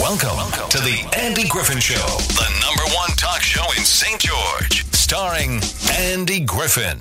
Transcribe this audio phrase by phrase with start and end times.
[0.00, 4.18] Welcome, Welcome to the Andy Griffin Show, the number one talk show in St.
[4.18, 5.60] George, starring
[5.92, 6.98] Andy Griffin.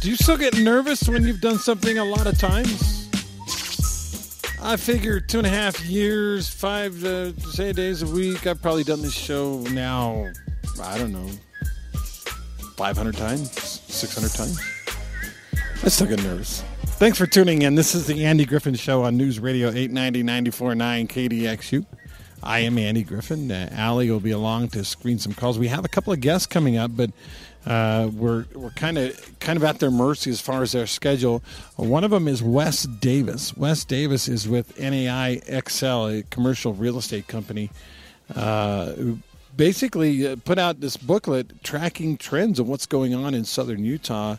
[0.00, 3.10] Do you still get nervous when you've done something a lot of times?
[4.62, 8.46] I figure two and a half years, five uh, say days a week.
[8.46, 10.30] I've probably done this show now.
[10.80, 11.28] I don't know,
[12.76, 14.60] five hundred times, six hundred times.
[15.82, 16.62] I still get nervous.
[16.96, 17.74] Thanks for tuning in.
[17.74, 21.84] This is the Andy Griffin Show on News Radio 890 949 KDXU.
[22.40, 23.50] I am Andy Griffin.
[23.50, 25.58] Uh, Allie will be along to screen some calls.
[25.58, 27.10] We have a couple of guests coming up, but
[27.66, 31.42] uh, we're we're kind of kind of at their mercy as far as their schedule.
[31.74, 33.56] One of them is Wes Davis.
[33.56, 37.70] Wes Davis is with NAI Excel, a commercial real estate company,
[38.34, 39.18] uh, who
[39.56, 44.36] basically uh, put out this booklet tracking trends of what's going on in southern Utah.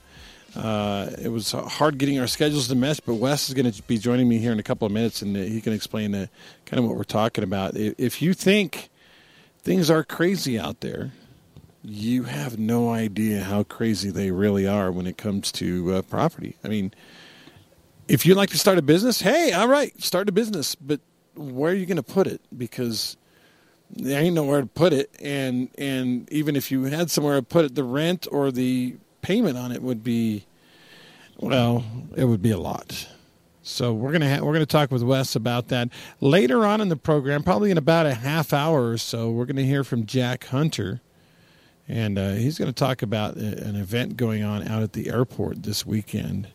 [0.55, 3.97] Uh, it was hard getting our schedules to mesh, but Wes is going to be
[3.97, 6.27] joining me here in a couple of minutes, and uh, he can explain uh,
[6.65, 7.75] kind of what we're talking about.
[7.75, 8.89] If you think
[9.59, 11.11] things are crazy out there,
[11.83, 16.55] you have no idea how crazy they really are when it comes to uh, property.
[16.63, 16.93] I mean,
[18.07, 21.01] if you'd like to start a business, hey, all right, start a business, but
[21.35, 22.41] where are you going to put it?
[22.55, 23.17] Because
[23.89, 27.65] there ain't nowhere to put it, and and even if you had somewhere to put
[27.65, 28.95] it, the rent or the
[29.25, 30.45] payment on it would be,
[31.37, 31.83] well,
[32.15, 33.07] it would be a lot.
[33.63, 35.89] So we're gonna ha- we're gonna talk with Wes about that
[36.21, 39.31] later on in the program, probably in about a half hour or so.
[39.31, 41.01] We're gonna hear from Jack Hunter
[41.87, 45.85] and uh, he's to talk about an event going on out at the airport this
[45.85, 46.47] weekend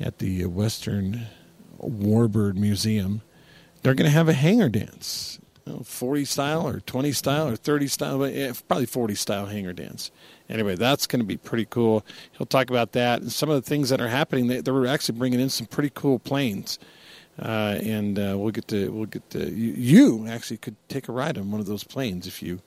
[0.00, 1.26] at the Western
[1.78, 3.20] Warbird Museum.
[3.82, 5.38] They're to have a hangar dance,
[5.84, 8.18] 40 style or 20 style or 30 style,
[8.66, 10.10] probably 40 style hangar dance.
[10.52, 12.04] Anyway, that's going to be pretty cool.
[12.32, 14.46] He'll talk about that and some of the things that are happening.
[14.46, 16.78] They, they're actually bringing in some pretty cool planes.
[17.40, 21.12] Uh, and uh, we'll get to we'll get to you, you actually could take a
[21.12, 22.60] ride on one of those planes if you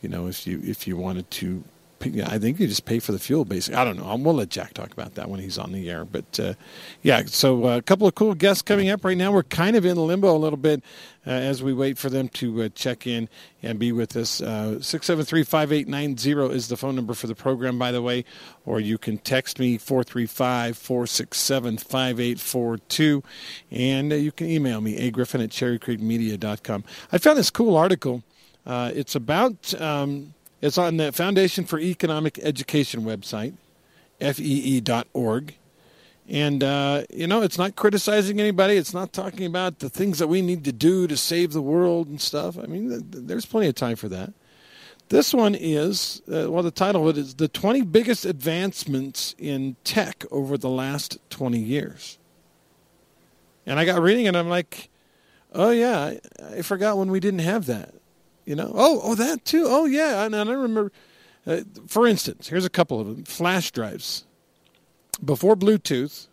[0.00, 1.62] you know, if you if you wanted to,
[2.02, 3.44] I think you just pay for the fuel.
[3.44, 4.16] Basically, I don't know.
[4.16, 6.06] We'll let Jack talk about that when he's on the air.
[6.06, 6.54] But uh,
[7.02, 9.32] yeah, so uh, a couple of cool guests coming up right now.
[9.32, 10.82] We're kind of in limbo a little bit
[11.26, 13.28] uh, as we wait for them to uh, check in
[13.62, 14.40] and be with us.
[14.40, 17.78] Uh, six seven three five eight nine zero is the phone number for the program,
[17.78, 18.24] by the way.
[18.64, 23.22] Or you can text me four three five four six seven five eight four two,
[23.70, 26.84] and uh, you can email me a griffin at cherrycreekmedia.com.
[27.12, 28.22] I found this cool article
[28.66, 33.54] it's about um, it's on the Foundation for Economic Education website,
[34.20, 35.54] fee.org.
[36.28, 38.76] And, uh, you know, it's not criticizing anybody.
[38.76, 42.06] It's not talking about the things that we need to do to save the world
[42.06, 42.56] and stuff.
[42.56, 44.32] I mean, there's plenty of time for that.
[45.08, 49.74] This one is, uh, well, the title of it is The 20 Biggest Advancements in
[49.82, 52.16] Tech Over the Last 20 Years.
[53.66, 54.88] And I got reading it, I'm like,
[55.52, 56.14] oh, yeah,
[56.52, 57.92] I forgot when we didn't have that.
[58.50, 59.66] You know, oh, oh, that too.
[59.68, 60.24] Oh, yeah.
[60.24, 60.90] And I remember,
[61.46, 64.24] uh, for instance, here's a couple of them flash drives.
[65.24, 66.26] Before Bluetooth,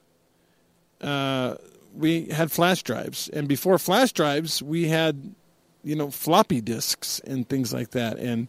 [0.99, 1.57] uh,
[1.93, 3.29] we had flash drives.
[3.29, 5.35] And before flash drives, we had,
[5.83, 8.17] you know, floppy disks and things like that.
[8.17, 8.47] And,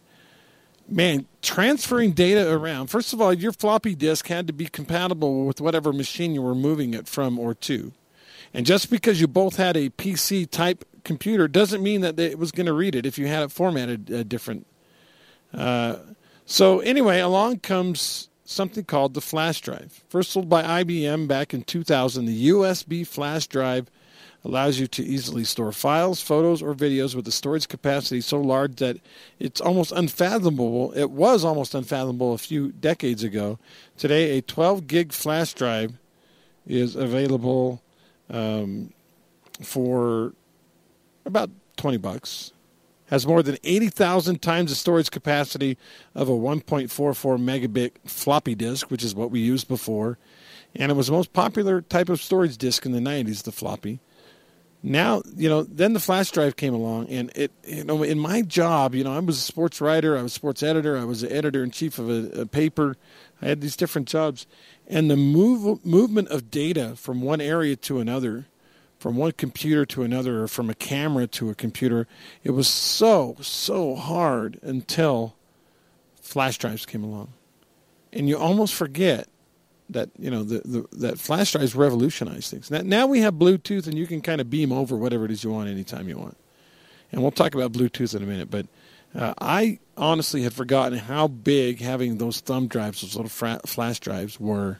[0.87, 5.61] man, transferring data around, first of all, your floppy disk had to be compatible with
[5.61, 7.91] whatever machine you were moving it from or to.
[8.51, 12.51] And just because you both had a PC type computer doesn't mean that it was
[12.51, 14.67] going to read it if you had it formatted uh, different.
[15.51, 15.95] Uh,
[16.45, 20.03] so anyway, along comes something called the flash drive.
[20.07, 23.89] First sold by IBM back in 2000, the USB flash drive
[24.45, 28.75] allows you to easily store files, photos, or videos with a storage capacity so large
[28.75, 28.97] that
[29.39, 30.91] it's almost unfathomable.
[30.91, 33.57] It was almost unfathomable a few decades ago.
[33.97, 35.93] Today, a 12 gig flash drive
[36.67, 37.81] is available
[38.29, 38.93] um,
[39.63, 40.33] for
[41.29, 42.51] about 20 bucks.
[43.07, 45.77] Has more than 80,000 times the storage capacity
[46.13, 46.89] of a 1.44
[47.39, 50.19] megabit floppy disk, which is what we used before.
[50.75, 53.99] And it was the most popular type of storage disk in the 90s, the floppy.
[54.81, 58.41] Now, you know, then the flash drive came along, and it, you know, in my
[58.43, 61.35] job, you know, I was a sports writer, I was sports editor, I was the
[61.35, 62.95] editor in chief of a, a paper.
[63.41, 64.47] I had these different jobs,
[64.87, 68.45] and the move, movement of data from one area to another
[68.99, 72.05] from one computer to another or from a camera to a computer.
[72.43, 75.35] It was so, so hard until
[76.21, 77.29] flash drives came along.
[78.11, 79.27] And you almost forget
[79.89, 82.69] that, you know, the, the, that flash drives revolutionized things.
[82.69, 85.43] Now, now we have Bluetooth and you can kind of beam over whatever it is
[85.43, 86.37] you want anytime you want.
[87.11, 88.67] And we'll talk about Bluetooth in a minute, but
[89.15, 94.39] uh, I honestly had forgotten how big having those thumb drives, those little flash drives,
[94.39, 94.79] were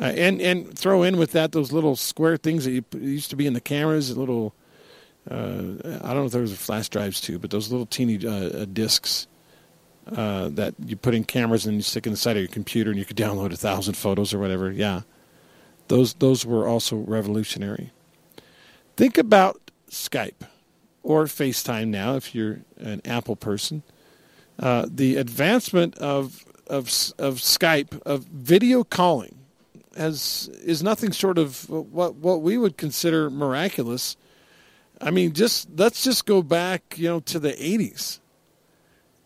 [0.00, 3.36] Uh, and and throw in with that those little square things that you, used to
[3.36, 4.54] be in the cameras, little
[5.30, 5.34] uh,
[6.02, 8.30] I don't know if there was flash drives too, but those little teeny uh,
[8.62, 9.26] uh, discs
[10.16, 12.90] uh, that you put in cameras and you stick in the side of your computer,
[12.90, 14.70] and you could download a thousand photos or whatever.
[14.70, 15.02] Yeah,
[15.88, 17.92] those those were also revolutionary.
[18.96, 20.46] Think about Skype
[21.02, 23.82] or FaceTime now if you're an Apple person.
[24.58, 26.86] Uh, the advancement of of
[27.18, 29.38] of Skype of video calling
[29.96, 34.16] has is nothing short of what what we would consider miraculous.
[35.00, 38.20] I mean, just let's just go back, you know, to the '80s,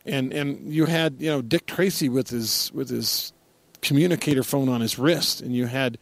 [0.04, 3.32] and and you had you know Dick Tracy with his with his
[3.82, 5.98] communicator phone on his wrist, and you had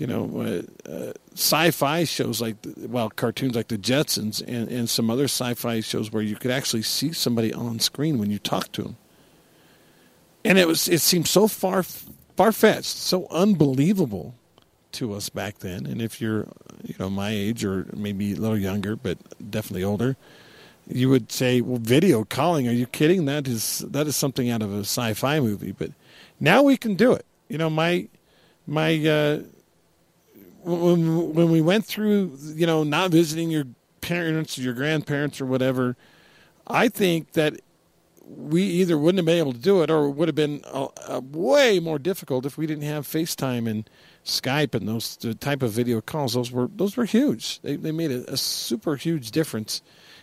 [0.00, 5.10] you know, uh, uh, sci-fi shows like, well, cartoons like the Jetsons and, and some
[5.10, 8.82] other sci-fi shows where you could actually see somebody on screen when you talk to
[8.82, 8.96] them.
[10.42, 11.84] And it was, it seemed so far,
[12.40, 14.34] far-fetched, so unbelievable
[14.92, 15.84] to us back then.
[15.84, 16.48] And if you're,
[16.82, 19.18] you know, my age or maybe a little younger, but
[19.50, 20.16] definitely older,
[20.88, 22.66] you would say, "Well, video calling?
[22.66, 23.26] Are you kidding?
[23.26, 25.90] That is that is something out of a sci-fi movie." But
[26.40, 27.26] now we can do it.
[27.50, 28.08] You know, my
[28.66, 29.40] my uh,
[30.64, 33.66] when when we went through, you know, not visiting your
[34.00, 35.94] parents, or your grandparents, or whatever,
[36.66, 37.60] I think that
[38.36, 40.88] we either wouldn't have been able to do it, or it would have been a,
[41.08, 43.88] a way more difficult if we didn't have FaceTime and
[44.24, 46.34] Skype and those type of video calls.
[46.34, 47.60] Those were those were huge.
[47.60, 49.82] They they made a, a super huge difference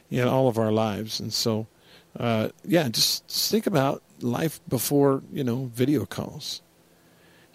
[0.09, 1.67] in all of our lives, and so
[2.19, 6.61] uh, yeah, just think about life before you know video calls.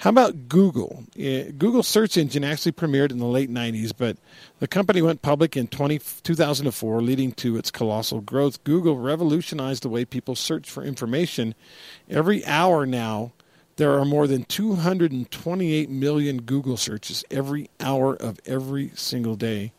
[0.02, 1.04] How about Google?
[1.16, 4.16] Eh, Google search engine actually premiered in the late 90s, but
[4.58, 8.64] the company went public in 20, 2004, leading to its colossal growth.
[8.64, 11.54] Google revolutionized the way people search for information.
[12.10, 13.30] Every hour now,
[13.76, 19.70] there are more than 228 million Google searches every hour of every single day.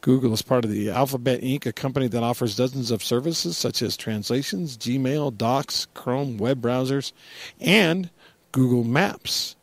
[0.00, 3.82] Google is part of the Alphabet Inc., a company that offers dozens of services such
[3.82, 7.12] as translations, Gmail, Docs, Chrome, web browsers,
[7.60, 8.08] and
[8.54, 9.56] Google Maps.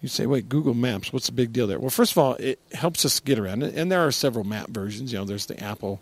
[0.00, 1.80] You say, wait, Google Maps, what's the big deal there?
[1.80, 5.12] Well, first of all, it helps us get around, and there are several map versions.
[5.12, 6.00] You know, there's the Apple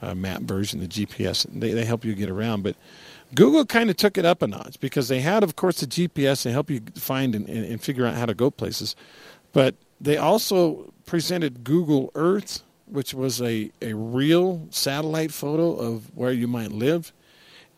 [0.00, 1.46] uh, map version, the GPS.
[1.48, 2.74] They, they help you get around, but
[3.36, 6.42] Google kind of took it up a notch because they had, of course, the GPS
[6.42, 8.96] to help you find and, and, and figure out how to go places.
[9.52, 16.32] But they also presented Google Earth, which was a, a real satellite photo of where
[16.32, 17.12] you might live.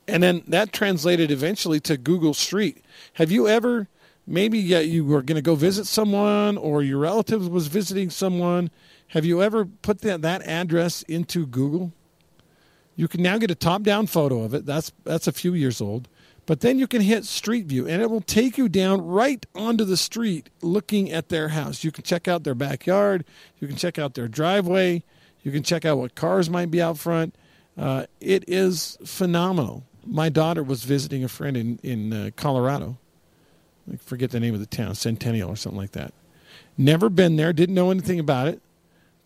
[0.06, 2.84] And then that translated eventually to Google Street.
[3.14, 3.88] Have you ever,
[4.26, 8.70] maybe yeah, you were going to go visit someone or your relative was visiting someone,
[9.08, 11.92] have you ever put that, that address into Google?
[12.96, 14.66] You can now get a top down photo of it.
[14.66, 16.08] That's, that's a few years old.
[16.46, 19.84] But then you can hit Street View and it will take you down right onto
[19.84, 21.82] the street looking at their house.
[21.82, 23.24] You can check out their backyard,
[23.58, 25.02] you can check out their driveway,
[25.42, 27.34] you can check out what cars might be out front.
[27.78, 32.98] Uh, it is phenomenal my daughter was visiting a friend in in uh, Colorado.
[33.92, 36.14] I forget the name of the town, Centennial or something like that.
[36.78, 38.62] Never been there, didn't know anything about it,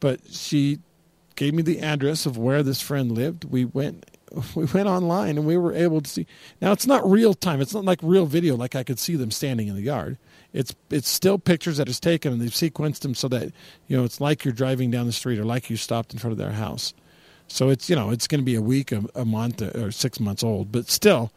[0.00, 0.80] but she
[1.36, 3.44] gave me the address of where this friend lived.
[3.44, 4.04] We went
[4.54, 6.26] we went online and we were able to see.
[6.60, 7.60] Now it's not real time.
[7.60, 10.19] It's not like real video like I could see them standing in the yard.
[10.52, 13.52] It's it's still pictures that is taken and they've sequenced them so that
[13.86, 16.32] you know it's like you're driving down the street or like you stopped in front
[16.32, 16.92] of their house.
[17.49, 20.21] So it's you know it's going to be a week, a, a month, or six
[20.21, 21.33] months old, but still,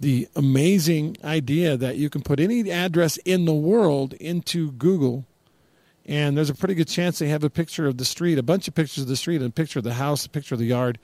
[0.00, 5.26] the amazing idea that you can put any address in the world into Google,
[6.06, 8.66] and there's a pretty good chance they have a picture of the street, a bunch
[8.66, 10.66] of pictures of the street, and a picture of the house, a picture of the
[10.66, 10.98] yard.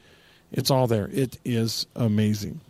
[0.50, 1.10] It's all there.
[1.12, 2.60] It is amazing.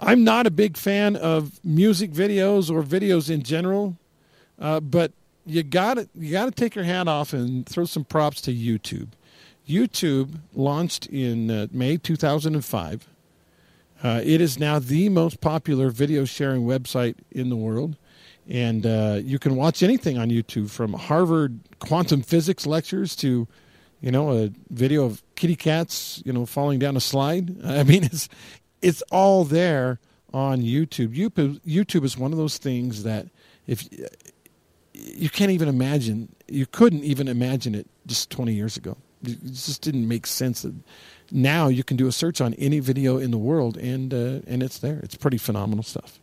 [0.00, 3.96] I'm not a big fan of music videos or videos in general,
[4.58, 5.12] uh, but
[5.46, 9.08] you got you got to take your hat off and throw some props to YouTube.
[9.68, 13.08] YouTube launched in uh, May 2005.
[14.02, 17.96] Uh, it is now the most popular video sharing website in the world.
[18.48, 23.48] And uh, you can watch anything on YouTube from Harvard quantum physics lectures to,
[24.02, 27.56] you know, a video of kitty cats, you know, falling down a slide.
[27.64, 28.28] I mean, it's,
[28.82, 29.98] it's all there
[30.34, 31.16] on YouTube.
[31.16, 31.60] YouTube.
[31.60, 33.28] YouTube is one of those things that
[33.66, 33.88] if
[34.92, 38.98] you can't even imagine, you couldn't even imagine it just 20 years ago.
[39.28, 40.64] It just didn't make sense
[41.30, 44.62] now you can do a search on any video in the world and uh, and
[44.62, 45.00] it's there.
[45.02, 46.20] It's pretty phenomenal stuff.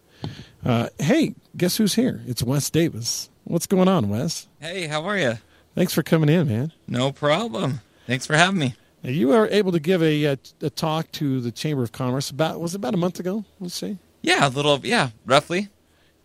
[0.64, 2.22] Uh, hey, guess who's here?
[2.28, 3.30] It's Wes Davis.
[3.44, 4.48] What's going on, Wes?
[4.60, 5.34] Hey, how are you?
[5.76, 6.72] Thanks for coming in, man.
[6.88, 7.82] No problem.
[8.06, 8.76] Thanks for having me.
[9.04, 12.30] Now, you were able to give a, a, a talk to the Chamber of Commerce
[12.30, 13.46] about was it about a month ago?
[13.60, 13.98] Let's see.
[14.22, 14.80] Yeah, a little.
[14.84, 15.70] Yeah, roughly.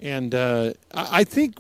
[0.01, 1.57] and uh, I I think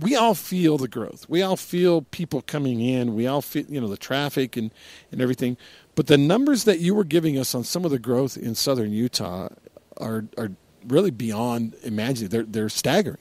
[0.00, 1.26] we all feel the growth.
[1.28, 3.14] We all feel people coming in.
[3.14, 4.70] We all feel you know the traffic and
[5.10, 5.56] and everything.
[5.94, 8.92] But the numbers that you were giving us on some of the growth in southern
[8.92, 9.48] Utah
[9.96, 10.52] are are
[10.86, 12.30] really beyond imagining.
[12.30, 13.18] They're they're staggering.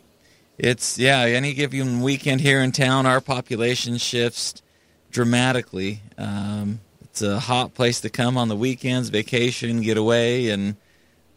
[0.57, 1.21] It's yeah.
[1.21, 4.61] Any given weekend here in town, our population shifts
[5.09, 6.01] dramatically.
[6.17, 10.75] Um, it's a hot place to come on the weekends, vacation, get away, and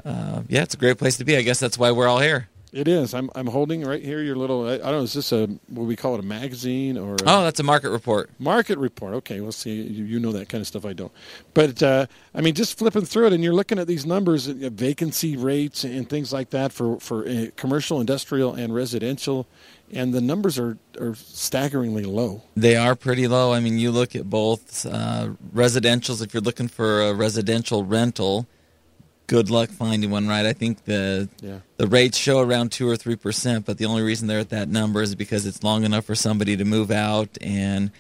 [0.04, 1.37] uh, yeah, it's a great place to be.
[1.37, 2.50] I guess that's why we're all here.
[2.73, 3.15] It is.
[3.15, 4.69] I'm I'm holding right here your little.
[4.69, 5.03] I, I don't know.
[5.03, 7.15] Is this a what we call it a magazine or?
[7.15, 8.31] A Oh, that's a market report.
[8.39, 9.15] Market report.
[9.15, 9.83] Okay, we'll see.
[9.83, 10.85] You, you know that kind of stuff.
[10.85, 11.11] I don't.
[11.53, 14.55] But uh, I mean, just flipping through it, and you're looking at these numbers, uh,
[14.73, 19.49] vacancy rates and things like that for for uh, commercial, industrial, and residential,
[19.93, 22.43] and the numbers are are staggeringly low.
[22.57, 23.53] They are pretty low.
[23.53, 26.23] I mean, you look at both uh, residentials.
[26.23, 28.47] If you're looking for a residential rental,
[29.30, 30.26] good luck finding one.
[30.26, 30.44] Right?
[30.44, 31.60] I think the Yeah.
[31.76, 34.68] the rates show around two or three percent, but the only reason they're at that
[34.68, 37.90] number is because it's long enough for somebody to move out and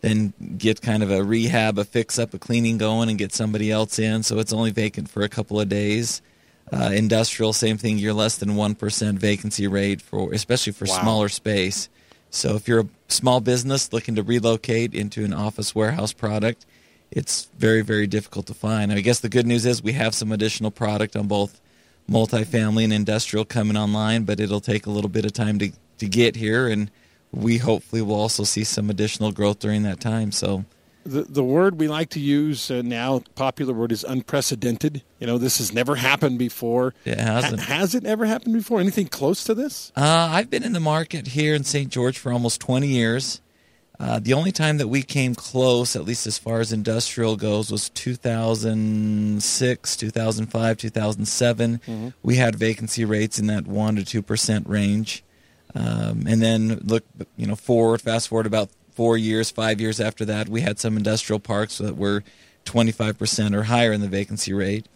[0.00, 3.70] then get kind of a rehab, a fix up, a cleaning going, and get somebody
[3.70, 4.22] else in.
[4.24, 6.22] So it's only vacant for a couple of days.
[6.72, 7.98] Uh, industrial, same thing.
[7.98, 11.00] You're less than one percent vacancy rate for, especially for Wow.
[11.02, 11.88] smaller space.
[12.30, 16.64] So if you're a small business looking to relocate into an office warehouse product,
[17.10, 18.92] it's very very difficult to find.
[18.92, 21.60] I guess the good news is we have some additional product on both
[22.08, 26.06] multifamily and industrial coming online, but it'll take a little bit of time to to
[26.06, 26.90] get here, and
[27.32, 30.32] we hopefully will also see some additional growth during that time.
[30.32, 30.64] So
[31.04, 35.02] The the word we like to use uh, now, popular word, is unprecedented.
[35.20, 36.94] You know, this has never happened before.
[37.04, 37.60] It hasn't.
[37.60, 38.80] Ha- has it ever happened before?
[38.80, 39.92] Anything close to this?
[39.96, 41.90] Uh, I've been in the market here in St.
[41.90, 43.40] George for almost 20 years.
[44.00, 47.70] Uh, the only time that we came close, at least as far as industrial goes,
[47.70, 51.80] was 2006, 2005, 2007.
[52.22, 55.22] We had vacancy rates in that 1% to 2% range.
[55.74, 57.04] Um, and then look,
[57.36, 60.96] you know, forward, fast forward about four years, five years after that, we had some
[60.96, 62.24] industrial parks that were
[62.64, 64.86] 25% or higher in the vacancy rate.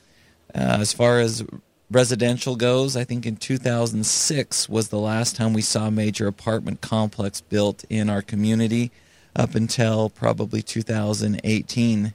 [0.55, 1.43] Uh, as far as
[1.91, 6.81] residential goes, I think in 2006 was the last time we saw a major apartment
[6.81, 8.91] complex built in our community
[9.37, 12.15] up until probably 2018.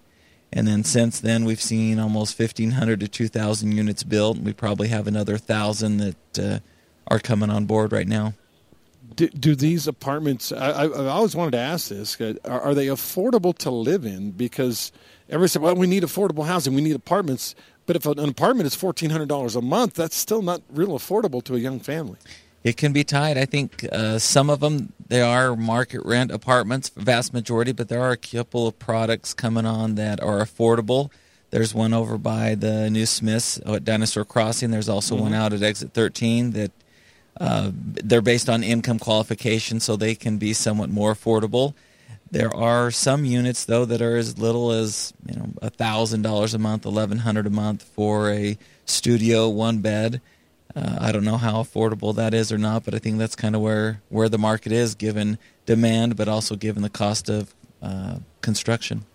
[0.51, 4.39] And then since then, we've seen almost 1,500 to 2,000 units built.
[4.39, 6.59] We probably have another 1,000 that uh,
[7.07, 8.33] are coming on board right now.
[9.15, 10.51] Do, do these apartments?
[10.51, 14.31] I, I, always wanted to ask this: uh, are, are they affordable to live in?
[14.31, 14.93] Because
[15.27, 16.73] everybody said, "Well, we need affordable housing.
[16.73, 17.53] We need apartments."
[17.89, 21.43] But if an apartment is fourteen hundred dollars a month, that's still not real affordable
[21.45, 22.19] to a young family.
[22.63, 23.35] It can be tight.
[23.35, 27.99] I think uh, some of them they are market rent apartments, vast majority, but there
[27.99, 31.09] are a couple of products coming on that are affordable.
[31.49, 34.69] There's one over by the new Smiths at Dinosaur Crossing.
[34.69, 36.71] There's also one out at Exit 13 that
[37.41, 41.73] uh, they're based on income qualification, so they can be somewhat more affordable.
[42.31, 46.53] There are some units though that are as little as you know a thousand dollars
[46.53, 50.21] a month, eleven hundred a month for a studio one bed.
[50.75, 53.55] Uh, I don't know how affordable that is or not, but I think that's kind
[53.55, 58.19] of where where the market is, given demand, but also given the cost of uh,
[58.41, 59.05] construction.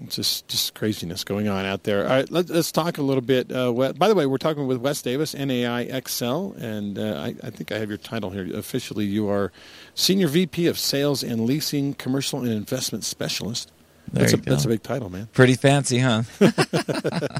[0.00, 2.02] It's just just craziness going on out there.
[2.02, 3.50] All right, let, let's talk a little bit.
[3.50, 7.50] Uh, by the way, we're talking with Wes Davis, NAI Excel, and uh, I, I
[7.50, 8.54] think I have your title here.
[8.54, 9.52] Officially, you are
[9.94, 13.72] Senior VP of Sales and Leasing, Commercial and Investment Specialist.
[14.12, 14.50] There that's you a, go.
[14.50, 15.28] That's a big title, man.
[15.32, 16.22] Pretty fancy, huh?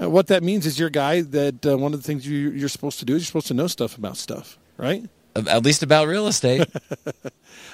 [0.00, 2.50] Uh, what that means is you're a guy that uh, one of the things you,
[2.52, 5.04] you're supposed to do is you're supposed to know stuff about stuff, right?
[5.34, 6.66] At least about real estate.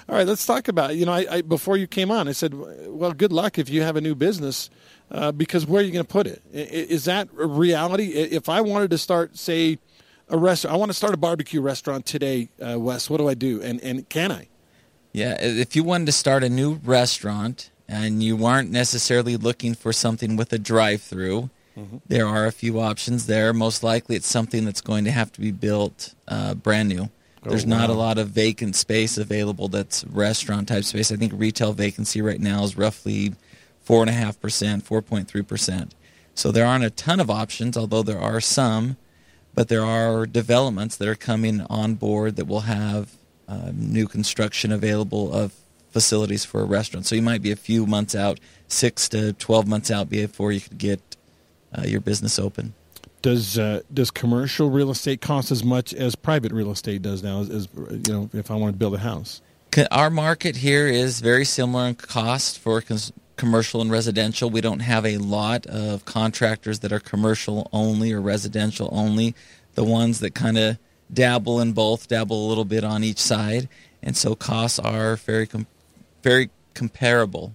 [0.09, 0.97] All right, let's talk about.
[0.97, 3.83] You know, I, I before you came on, I said, "Well, good luck if you
[3.83, 4.69] have a new business,
[5.11, 6.43] uh, because where are you going to put it?
[6.53, 8.09] Is that a reality?
[8.13, 9.79] If I wanted to start, say,
[10.29, 13.09] a restaurant, I want to start a barbecue restaurant today, uh, Wes.
[13.09, 13.63] What do I do?
[13.63, 14.49] And and can I?
[15.13, 19.93] Yeah, if you wanted to start a new restaurant and you weren't necessarily looking for
[19.93, 21.49] something with a drive-through,
[22.07, 23.53] there are a few options there.
[23.53, 27.11] Most likely, it's something that's going to have to be built uh, brand new.
[27.51, 31.11] There's not a lot of vacant space available that's restaurant type space.
[31.13, 33.35] I think retail vacancy right now is roughly
[33.83, 35.95] four and a half percent, four point three percent.
[36.35, 38.97] So there aren't a ton of options, although there are some.
[39.55, 43.13] But there are developments that are coming on board that will have
[43.49, 45.55] uh, new construction available of
[45.91, 47.07] facilities for a restaurant.
[47.07, 48.39] So you might be a few months out,
[48.69, 51.01] six to twelve months out before you could get
[51.73, 52.75] uh, your business open.
[53.27, 57.41] Does uh, does commercial real estate cost as much as private real estate does now?
[57.41, 59.43] As, as you know, if I want to build a house,
[59.91, 64.49] Our market here is very similar in cost for cons- commercial and residential.
[64.49, 69.35] We don't have a lot of contractors that are commercial only or residential only.
[69.75, 70.79] The ones that kind of
[71.13, 73.69] dabble in both, dabble a little bit on each side,
[74.05, 75.67] and so costs are very com-
[76.23, 77.55] very comparable.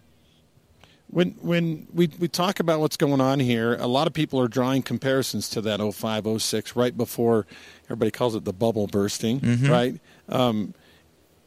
[1.12, 4.48] When when we, we talk about what's going on here, a lot of people are
[4.48, 7.46] drawing comparisons to that 05, 06, right before
[7.86, 9.70] everybody calls it the bubble bursting, Mhm.
[9.70, 10.00] right?
[10.30, 10.74] Um,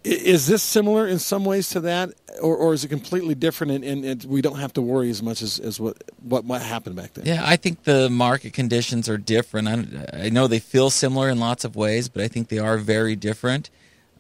[0.04, 2.11] is this similar in some ways to that,
[2.42, 5.23] or, or is it completely different and, and, and we don't have to worry as
[5.23, 7.25] much as, as what, what what happened back then?
[7.25, 9.66] Yeah, I think the market conditions are different.
[9.66, 12.76] I, I know they feel similar in lots of ways, but I think they are
[12.76, 13.71] very different.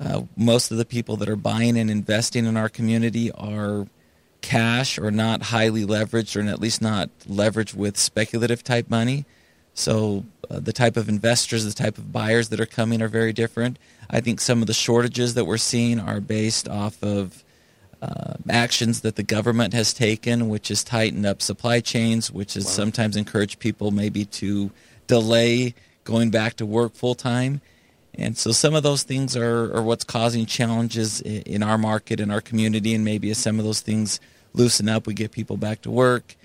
[0.00, 3.86] Uh, most of the people that are buying and investing in our community are
[4.44, 9.24] cash or not highly leveraged, or at least not leveraged with speculative type money.
[9.72, 13.32] So uh, the type of investors, the type of buyers that are coming are very
[13.32, 13.78] different.
[14.10, 17.42] I think some of the shortages that we're seeing are based off of
[18.02, 22.68] uh, actions that the government has taken, which has tightened up supply chains, which has
[22.68, 24.70] sometimes encouraged people maybe to
[25.06, 25.74] delay
[26.04, 27.62] going back to work full time.
[28.16, 32.30] And so some of those things are, are what's causing challenges in our market, in
[32.30, 34.20] our community, and maybe some of those things
[34.54, 36.36] loosen up, we get people back to work.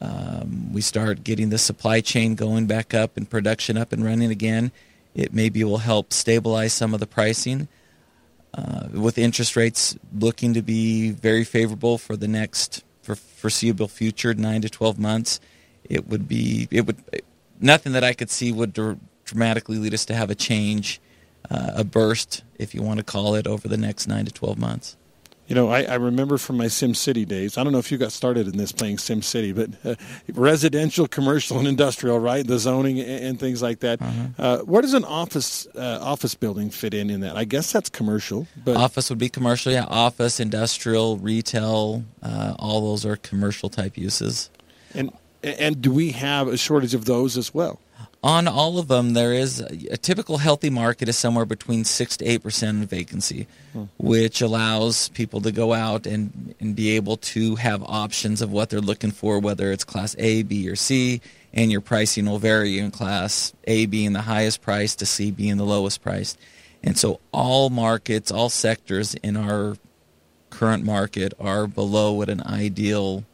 [0.00, 4.30] Um, we start getting the supply chain going back up and production up and running
[4.30, 4.72] again.
[5.14, 7.68] It maybe will help stabilize some of the pricing.
[8.52, 14.34] Uh, with interest rates looking to be very favorable for the next for foreseeable future,
[14.34, 15.38] nine to twelve months,
[15.84, 16.96] it would be it would
[17.60, 21.00] nothing that I could see would dr- dramatically lead us to have a change,
[21.48, 24.58] uh, a burst, if you want to call it, over the next nine to twelve
[24.58, 24.96] months.
[25.50, 27.58] You know, I, I remember from my Sim City days.
[27.58, 29.96] I don't know if you got started in this playing Sim City, but uh,
[30.32, 32.46] residential, commercial, and industrial, right?
[32.46, 34.00] The zoning and, and things like that.
[34.38, 37.36] uh where does an office uh, office building fit in in that?
[37.36, 39.86] I guess that's commercial, but office would be commercial, yeah.
[39.88, 44.50] Office, industrial, retail, uh, all those are commercial type uses.
[44.94, 45.10] and
[45.42, 47.80] and do we have a shortage of those as well?
[48.22, 52.24] On all of them, there is a typical healthy market is somewhere between six to
[52.26, 53.46] eight percent vacancy,
[53.96, 58.68] which allows people to go out and, and be able to have options of what
[58.68, 61.22] they're looking for, whether it's class A, B, or C,
[61.54, 65.56] and your pricing will vary in class A being the highest price to C being
[65.56, 66.36] the lowest price.
[66.82, 69.76] And so all markets, all sectors in our
[70.50, 73.24] current market are below what an ideal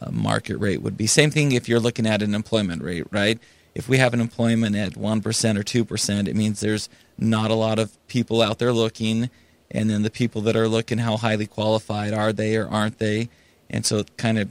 [0.00, 1.06] uh, market rate would be.
[1.06, 3.38] Same thing if you're looking at an employment rate, right?
[3.78, 5.24] If we have an employment at 1%
[5.56, 9.30] or 2%, it means there's not a lot of people out there looking.
[9.70, 13.28] And then the people that are looking, how highly qualified are they or aren't they?
[13.70, 14.48] And so kind of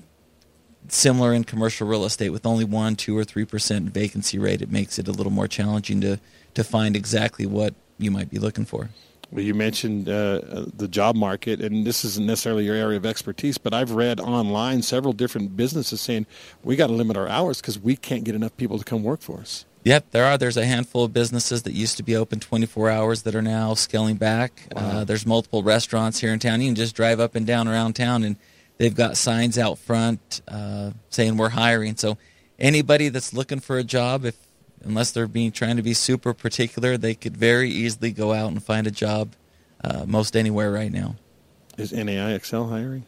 [0.88, 4.62] similar in commercial real estate with only 1, 2, or 3% vacancy rate.
[4.62, 6.22] It makes it a little more challenging to,
[6.54, 8.92] to find exactly what you might be looking for.
[9.32, 13.58] Well, you mentioned uh, the job market, and this isn't necessarily your area of expertise,
[13.58, 16.26] but I've read online several different businesses saying
[16.64, 19.22] we got to limit our hours because we can't get enough people to come work
[19.22, 19.66] for us.
[19.84, 20.38] Yep, there are.
[20.38, 23.74] There's a handful of businesses that used to be open 24 hours that are now
[23.74, 24.64] scaling back.
[24.76, 26.62] Uh, there's multiple restaurants here in town.
[26.62, 28.38] You can just drive up and down around town, and
[28.78, 31.96] they've got signs out front uh, saying we're hiring.
[31.96, 32.18] So
[32.60, 34.36] anybody that's looking for a job, if
[34.84, 38.64] unless they're being trying to be super particular, they could very easily go out and
[38.64, 39.34] find a job
[39.84, 41.16] uh, most anywhere right now.
[41.78, 43.06] Is NAI NAIXL hiring?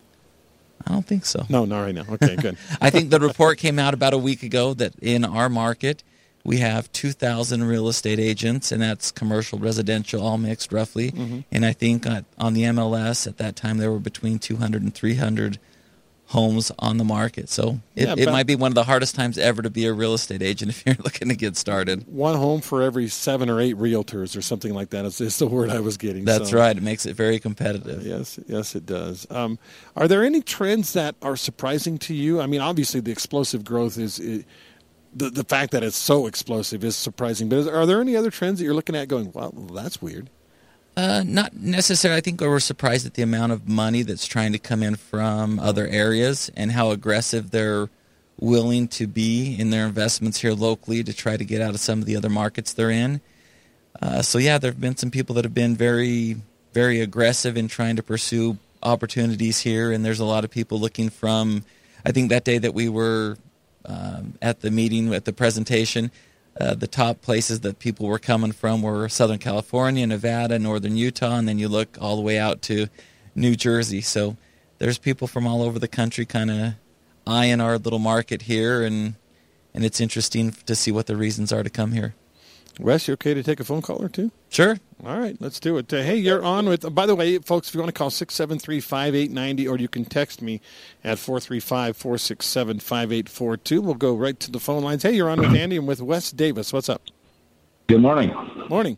[0.86, 1.46] I don't think so.
[1.50, 2.06] No, not right now.
[2.10, 2.58] Okay, good.
[2.82, 6.04] I think the report came out about a week ago that in our market
[6.44, 11.12] we have 2,000 real estate agents, and that's commercial, residential, all mixed roughly.
[11.12, 11.40] Mm-hmm.
[11.52, 15.60] And I think on the MLS at that time there were between 200 and 300
[16.30, 17.50] homes on the market.
[17.50, 19.94] So it, Yeah, it might be one of the hardest times ever to be a
[19.94, 22.06] real estate agent if you're looking to get started.
[22.08, 25.48] One home for every seven or eight realtors, or something like that, is, is the
[25.48, 26.26] word I was getting.
[26.26, 26.78] That's So- right.
[26.78, 28.06] It makes it very competitive.
[28.06, 29.26] Yes, yes, it does.
[29.32, 29.58] Um,
[29.96, 32.39] are there any trends that are surprising to you?
[32.39, 34.20] I mean, obviously, the explosive growth is.
[34.24, 34.46] i
[35.12, 38.30] the, the fact that it's so explosive is surprising, but is, are there any other
[38.30, 40.30] trends that you're looking at going, well, that's weird?
[41.00, 42.18] Uh, not necessarily.
[42.18, 44.98] I think we were surprised at the amount of money that's trying to come in
[44.98, 47.88] from other areas and how aggressive they're
[48.38, 52.00] willing to be in their investments here locally to try to get out of some
[52.00, 53.22] of the other markets they're in.
[54.02, 56.36] Uh, so yeah, there have been some people that have been very,
[56.74, 61.10] very aggressive in trying to pursue opportunities here, and there's a lot of people looking
[61.10, 61.64] from.
[62.06, 63.38] I think that day that we were
[63.86, 66.12] um, at the meeting at the presentation,
[66.60, 71.38] uh, the top places that people were coming from were Southern California, Nevada, Northern Utah,
[71.38, 72.88] and then you look all the way out to
[73.34, 74.02] New Jersey.
[74.02, 74.36] So
[74.78, 76.74] there's people from all over the country kind of
[77.26, 79.15] eyeing our little market here, and
[79.74, 82.15] and it's interesting to see what the reasons are to come here.
[82.80, 84.32] Wes, you okay to take a phone call or two?
[84.50, 84.78] Sure.
[85.06, 85.94] All right, let's do it.
[85.94, 86.94] Uh, hey, you're on with.
[86.96, 90.42] by the way, folks, if you want to call 673 5890 or you can text
[90.42, 90.62] me
[91.04, 95.04] at 435 467 5842, we'll go right to the phone lines.
[95.04, 96.72] Hey, you're on with Andy and with Wes Davis.
[96.72, 97.02] What's up?
[97.88, 98.34] Good morning.
[98.70, 98.98] Morning.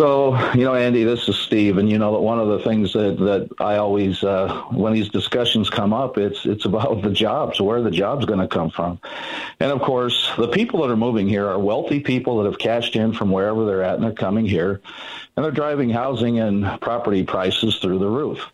[0.00, 2.94] So, you know, Andy, this is Steve, and you know that one of the things
[2.94, 7.60] that, that I always, uh, when these discussions come up, it's it's about the jobs,
[7.60, 8.98] where the jobs going to come from,
[9.60, 12.96] and of course, the people that are moving here are wealthy people that have cashed
[12.96, 14.80] in from wherever they're at, and they're coming here,
[15.36, 18.50] and they're driving housing and property prices through the roof,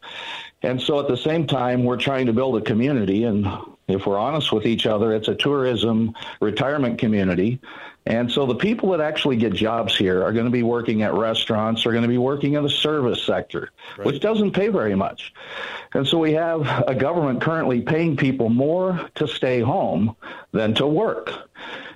[0.62, 3.46] and so at the same time, we're trying to build a community, and
[3.86, 7.60] if we're honest with each other, it's a tourism retirement community
[8.06, 11.12] and so the people that actually get jobs here are going to be working at
[11.14, 14.06] restaurants, are going to be working in the service sector, right.
[14.06, 15.34] which doesn't pay very much.
[15.92, 20.14] And so we have a government currently paying people more to stay home
[20.52, 21.32] than to work.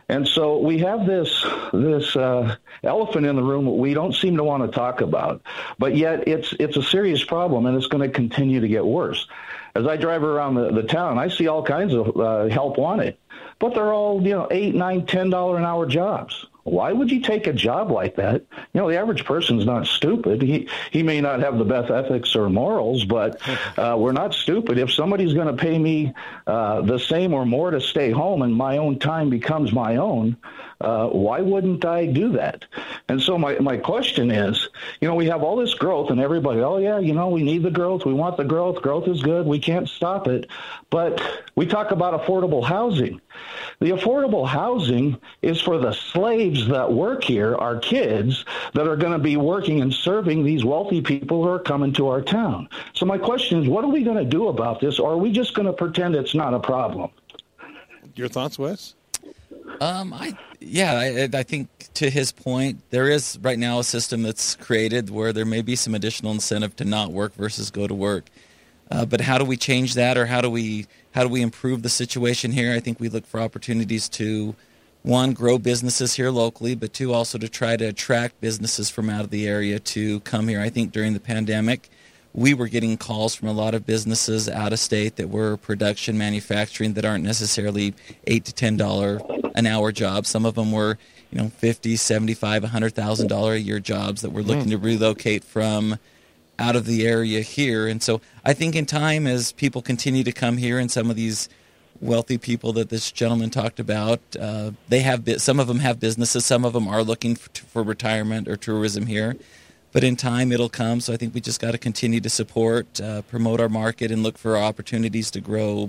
[0.09, 4.37] And so we have this this uh, elephant in the room that we don't seem
[4.38, 5.42] to want to talk about,
[5.79, 9.29] but yet it's it's a serious problem and it's going to continue to get worse.
[9.77, 13.16] As I drive around the, the town, I see all kinds of uh, help wanted
[13.61, 16.46] but they're all you know eight, nine, ten dollar an hour jobs.
[16.64, 18.42] Why would you take a job like that?
[18.75, 20.42] You know, the average person's not stupid.
[20.42, 23.40] He he may not have the best ethics or morals, but
[23.79, 24.79] uh, we're not stupid.
[24.79, 26.12] If somebody's going to pay me
[26.46, 30.37] uh, the same or more to stay home, and my own time becomes my own,
[30.81, 32.64] uh, why wouldn't I do that?
[33.09, 34.69] And so my, my question is,
[35.01, 37.62] you know, we have all this growth and everybody, oh yeah, you know, we need
[37.62, 38.07] the growth.
[38.07, 38.81] We want the growth.
[38.81, 39.47] Growth is good.
[39.47, 40.47] We can't stop it.
[40.88, 41.21] But
[41.55, 43.21] we talk about affordable housing.
[43.81, 49.12] The affordable housing is for the slaves that work here, our kids that are going
[49.12, 52.69] to be working and serving these wealthy people who are coming to our town.
[52.95, 54.99] So my question is, what are we going to do about this?
[54.99, 57.11] Or are we just going to pretend it's not a problem?
[58.14, 58.95] Your thoughts, Wes?
[59.81, 64.23] Um, I yeah, I, I, think to his point, there is right now a system
[64.23, 67.94] that's created where there may be some additional incentive to not work versus go to
[67.94, 68.27] work.
[68.90, 71.83] Uh, but how do we change that, or how do we how do we improve
[71.83, 72.75] the situation here?
[72.75, 74.55] I think we look for opportunities to
[75.03, 79.25] one grow businesses here locally, but two also to try to attract businesses from out
[79.25, 80.61] of the area to come here.
[80.61, 81.88] I think during the pandemic,
[82.33, 86.16] we were getting calls from a lot of businesses out of state that were production
[86.16, 87.95] manufacturing that aren't necessarily
[88.27, 89.21] eight to ten dollar
[89.55, 90.29] an hour jobs.
[90.29, 90.97] Some of them were,
[91.33, 94.71] you know, fifty, seventy-five, a hundred thousand dollar a year jobs that were looking mm.
[94.71, 95.99] to relocate from
[96.59, 97.88] out of the area here.
[97.88, 101.16] And so I think in time, as people continue to come here, and some of
[101.16, 101.49] these
[102.01, 106.47] wealthy people that this gentleman talked about, uh, they have some of them have businesses,
[106.47, 109.37] some of them are looking for, for retirement or tourism here
[109.92, 111.00] but in time it'll come.
[111.00, 114.22] So I think we just got to continue to support, uh, promote our market, and
[114.22, 115.88] look for opportunities to grow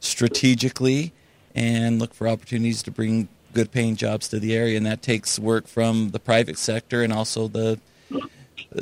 [0.00, 1.12] strategically,
[1.54, 4.76] and look for opportunities to bring good paying jobs to the area.
[4.76, 7.80] And that takes work from the private sector and also the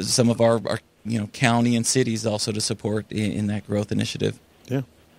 [0.00, 3.66] some of our, our you know county and cities also to support in, in that
[3.66, 4.38] growth initiative.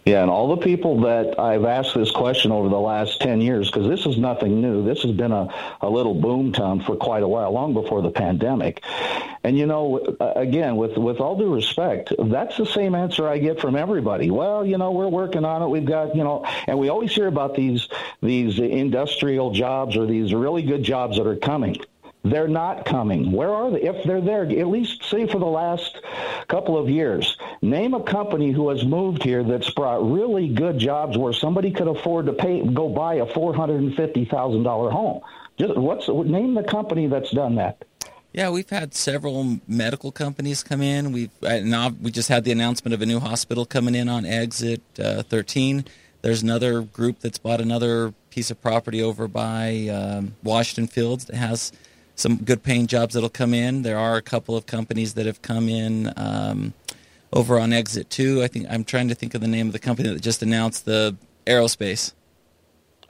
[0.08, 0.22] Yeah.
[0.22, 3.90] And all the people that I've asked this question over the last 10 years, because
[3.90, 4.82] this is nothing new.
[4.82, 8.10] This has been a, a little boom town for quite a while, long before the
[8.10, 8.84] pandemic.
[9.44, 13.60] And, you know, again, with, with all due respect, that's the same answer I get
[13.60, 14.32] from everybody.
[14.32, 15.68] Well, you know, we're working on it.
[15.68, 17.90] We've got, you know, and we always hear about these,
[18.22, 21.78] these industrial jobs or these really good jobs that are coming.
[22.30, 23.32] They're not coming.
[23.32, 23.84] Where are they?
[23.84, 26.02] If they're there, at least say for the last
[26.48, 31.18] couple of years, name a company who has moved here that's brought really good jobs
[31.18, 34.90] where somebody could afford to pay go buy a four hundred and fifty thousand dollar
[34.90, 35.22] home.
[35.58, 37.84] Just what's name the company that's done that?
[38.34, 41.12] Yeah, we've had several medical companies come in.
[41.12, 44.26] We've uh, now we just had the announcement of a new hospital coming in on
[44.26, 45.86] exit uh, 13.
[46.22, 51.36] There's another group that's bought another piece of property over by um, Washington Fields that
[51.36, 51.72] has
[52.18, 53.84] some good paying jobs that'll come in.
[53.84, 56.74] There are a couple of companies that have come in um,
[57.32, 58.44] over on Exit 2.
[58.44, 60.86] I think I'm trying to think of the name of the company that just announced
[60.86, 62.14] the aerospace.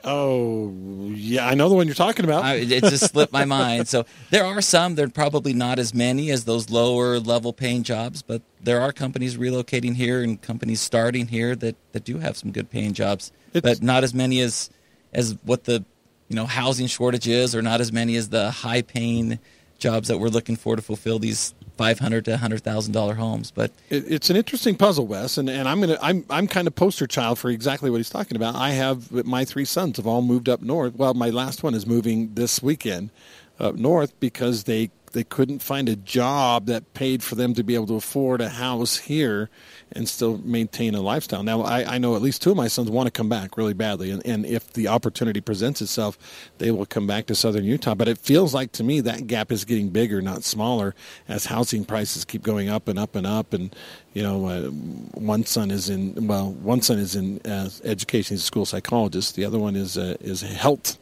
[0.04, 0.72] Oh,
[1.14, 2.44] yeah, I know the one you're talking about.
[2.44, 3.88] I, it just slipped my mind.
[3.88, 4.94] So there are some.
[4.94, 9.36] They're probably not as many as those lower level paying jobs, but there are companies
[9.36, 13.62] relocating here and companies starting here that, that do have some good paying jobs, it's,
[13.62, 14.70] but not as many as
[15.12, 15.84] as what the
[16.28, 19.38] you know housing shortages or not as many as the high paying
[19.78, 23.50] jobs that we're looking for to fulfill these five hundred to hundred thousand dollar homes.
[23.50, 26.74] But it, it's an interesting puzzle, Wes, and, and I'm gonna I'm I'm kind of
[26.74, 28.54] poster child for exactly what he's talking about.
[28.54, 30.94] I have my three sons have all moved up north.
[30.96, 33.10] Well, my last one is moving this weekend
[33.58, 37.74] up north because they they couldn't find a job that paid for them to be
[37.74, 39.50] able to afford a house here
[39.92, 41.42] and still maintain a lifestyle.
[41.42, 43.74] Now, I, I know at least two of my sons want to come back really
[43.74, 46.18] badly, and, and if the opportunity presents itself,
[46.58, 47.94] they will come back to southern Utah.
[47.94, 50.94] But it feels like to me that gap is getting bigger, not smaller,
[51.26, 53.52] as housing prices keep going up and up and up.
[53.52, 53.74] And
[54.12, 58.42] you know, uh, one son is in well, one son is in uh, education; he's
[58.42, 59.36] a school psychologist.
[59.36, 60.98] The other one is is a health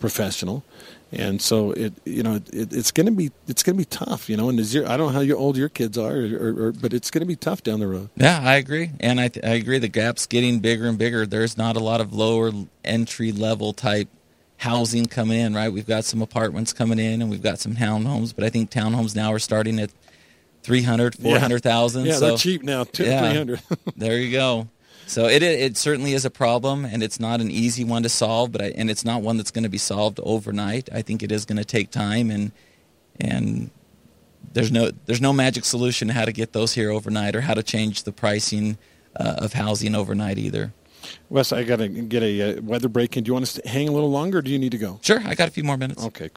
[0.00, 0.64] professional
[1.14, 4.28] and so it you know it, it's going to be it's going to be tough.
[4.28, 6.72] You know, and your, I don't know how you old your kids are, or, or,
[6.72, 8.10] but it's going to be tough down the road.
[8.16, 9.78] Yeah, I agree, and I, I agree.
[9.78, 11.26] The gap's getting bigger and bigger.
[11.26, 12.52] There's not a lot of lower
[12.84, 14.08] entry level type
[14.58, 15.54] housing coming in.
[15.54, 18.70] Right, we've got some apartments coming in, and we've got some townhomes, but I think
[18.70, 19.90] townhomes now are starting at
[20.64, 22.04] 300, 400,000.
[22.04, 23.62] Yeah, yeah so, they're cheap now, two, yeah, 300.
[23.96, 24.68] there you go.
[25.06, 28.52] So it it certainly is a problem, and it's not an easy one to solve.
[28.52, 30.88] But I, and it's not one that's going to be solved overnight.
[30.92, 32.52] I think it is going to take time, and
[33.20, 33.70] and
[34.52, 37.54] there's no there's no magic solution to how to get those here overnight or how
[37.54, 38.78] to change the pricing
[39.16, 40.72] uh, of housing overnight either.
[41.28, 43.24] Wes, I got to get a uh, weather break in.
[43.24, 44.98] Do you want us to hang a little longer, or do you need to go?
[45.02, 46.04] Sure, I got a few more minutes.
[46.04, 46.30] Okay.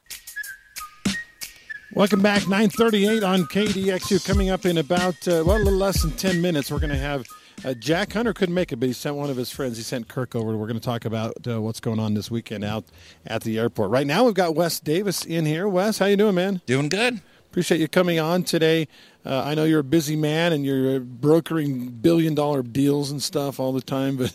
[1.94, 4.24] Welcome back, 938 on KDXU.
[4.26, 6.98] Coming up in about, uh, well, a little less than 10 minutes, we're going to
[6.98, 7.26] have
[7.64, 9.76] uh, Jack Hunter couldn't make it, but he sent one of his friends.
[9.76, 10.56] He sent Kirk over.
[10.56, 12.84] We're going to talk about uh, what's going on this weekend out
[13.26, 13.90] at the airport.
[13.90, 15.68] Right now, we've got Wes Davis in here.
[15.68, 16.60] Wes, how you doing, man?
[16.66, 17.20] Doing good.
[17.50, 18.88] Appreciate you coming on today.
[19.24, 23.58] Uh, I know you're a busy man and you're brokering billion dollar deals and stuff
[23.58, 24.34] all the time, but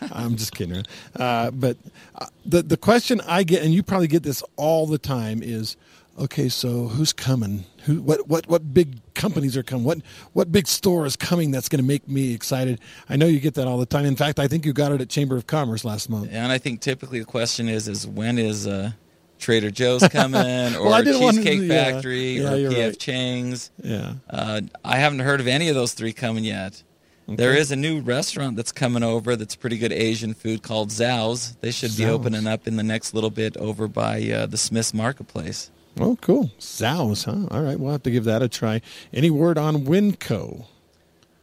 [0.12, 0.84] I'm just kidding.
[1.14, 1.76] Uh, but
[2.14, 5.76] uh, the the question I get, and you probably get this all the time, is
[6.18, 7.64] okay, so who's coming?
[7.84, 9.84] Who, what, what, what big companies are coming?
[9.84, 9.98] What,
[10.32, 12.80] what big store is coming that's going to make me excited?
[13.08, 14.04] I know you get that all the time.
[14.04, 16.28] In fact, I think you got it at Chamber of Commerce last month.
[16.30, 18.92] And I think typically the question is, is when is uh,
[19.38, 20.40] Trader Joe's coming,
[20.76, 21.84] or well, Cheesecake to, yeah.
[21.92, 22.88] Factory, yeah, or P.F.
[22.88, 22.98] Right.
[22.98, 23.70] Chang's?
[23.82, 24.14] Yeah.
[24.30, 26.82] Uh, I haven't heard of any of those three coming yet.
[27.26, 27.36] Okay.
[27.36, 31.56] There is a new restaurant that's coming over that's pretty good Asian food called Zhao's.
[31.56, 31.96] They should Zhao's.
[31.96, 35.70] be opening up in the next little bit over by uh, the Smith's Marketplace.
[36.00, 36.50] Oh, cool.
[36.58, 37.46] Zhao's, huh?
[37.50, 38.80] All right, we'll have to give that a try.
[39.12, 40.66] Any word on Winco?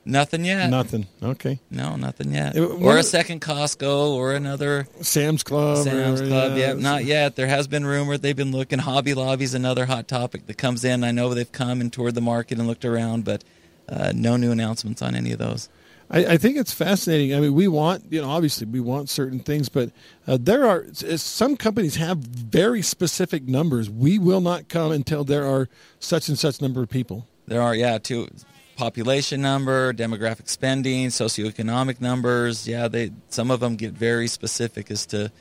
[0.04, 0.70] Nothing yet.
[0.70, 1.06] Nothing.
[1.22, 1.60] Okay.
[1.70, 2.56] No, nothing yet.
[2.56, 5.84] It- or a second Costco or another Sam's Club.
[5.84, 6.52] Sam's or, Club.
[6.58, 7.36] yeah, Yep, not yet.
[7.36, 8.80] There has been rumor they've been looking.
[8.80, 11.04] Hobby Lobby's another hot topic that comes in.
[11.04, 13.44] I know they've come and toured the market and looked around, but
[13.88, 15.70] uh, no new announcements on any of those.
[16.12, 17.34] I, I think it's fascinating.
[17.34, 19.92] I mean, we want, you know, obviously we want certain things, but
[20.28, 23.90] uh, there are some companies have very specific numbers.
[23.90, 25.70] We will not come until there are
[26.00, 27.28] such and such number of people.
[27.48, 28.28] There are, yeah, two
[28.76, 32.68] population number, demographic spending, socioeconomic numbers.
[32.68, 35.32] Yeah, they some of them get very specific as to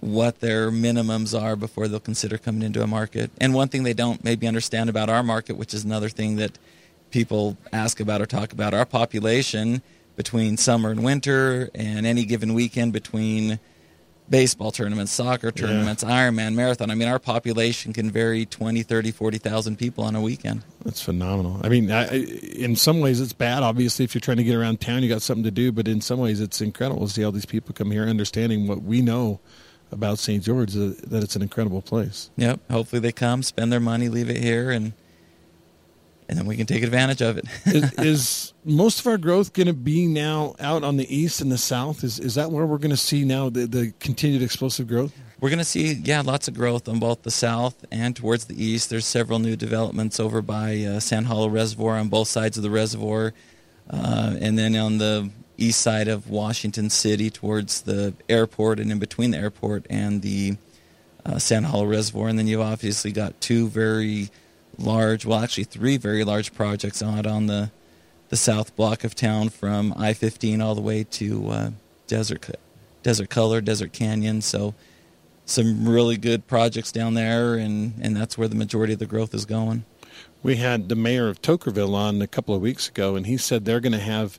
[0.00, 3.30] what their minimums are before they'll consider coming into a market.
[3.40, 6.58] And one thing they don't maybe understand about our market, which is another thing that
[7.14, 9.80] people ask about or talk about, our population
[10.16, 13.60] between summer and winter and any given weekend between
[14.28, 16.28] baseball tournaments, soccer tournaments, yeah.
[16.28, 16.90] Ironman, marathon.
[16.90, 20.64] I mean, our population can vary 20, 30, 40,000 people on a weekend.
[20.84, 21.60] That's phenomenal.
[21.62, 23.62] I mean, I, in some ways it's bad.
[23.62, 25.70] Obviously, if you're trying to get around town, you got something to do.
[25.70, 28.82] But in some ways, it's incredible to see all these people come here, understanding what
[28.82, 29.38] we know
[29.92, 30.42] about St.
[30.42, 32.30] George, that it's an incredible place.
[32.36, 32.58] Yep.
[32.72, 34.94] Hopefully, they come, spend their money, leave it here, and
[36.28, 37.44] and then we can take advantage of it.
[37.66, 41.52] is, is, most of our growth going to be now out on the east and
[41.52, 42.02] the south?
[42.02, 45.12] Is is that where we're going to see now the, the continued explosive growth?
[45.40, 48.62] We're going to see, yeah, lots of growth on both the south and towards the
[48.62, 48.88] east.
[48.88, 52.70] There's several new developments over by uh, Sand Hollow Reservoir on both sides of the
[52.70, 53.34] reservoir,
[53.90, 58.98] uh, and then on the east side of Washington City towards the airport, and in
[58.98, 60.56] between the airport and the
[61.26, 62.28] uh, Sand Hollow Reservoir.
[62.28, 64.30] And then you've obviously got two very
[64.78, 67.70] large, well, actually three very large projects out on the
[68.30, 71.70] the south block of town from I-15 all the way to uh,
[72.06, 72.50] Desert
[73.02, 74.40] Desert Color, Desert Canyon.
[74.40, 74.74] So
[75.44, 79.34] some really good projects down there, and and that's where the majority of the growth
[79.34, 79.84] is going.
[80.42, 83.64] We had the mayor of Toquerville on a couple of weeks ago, and he said
[83.64, 84.38] they're going to have.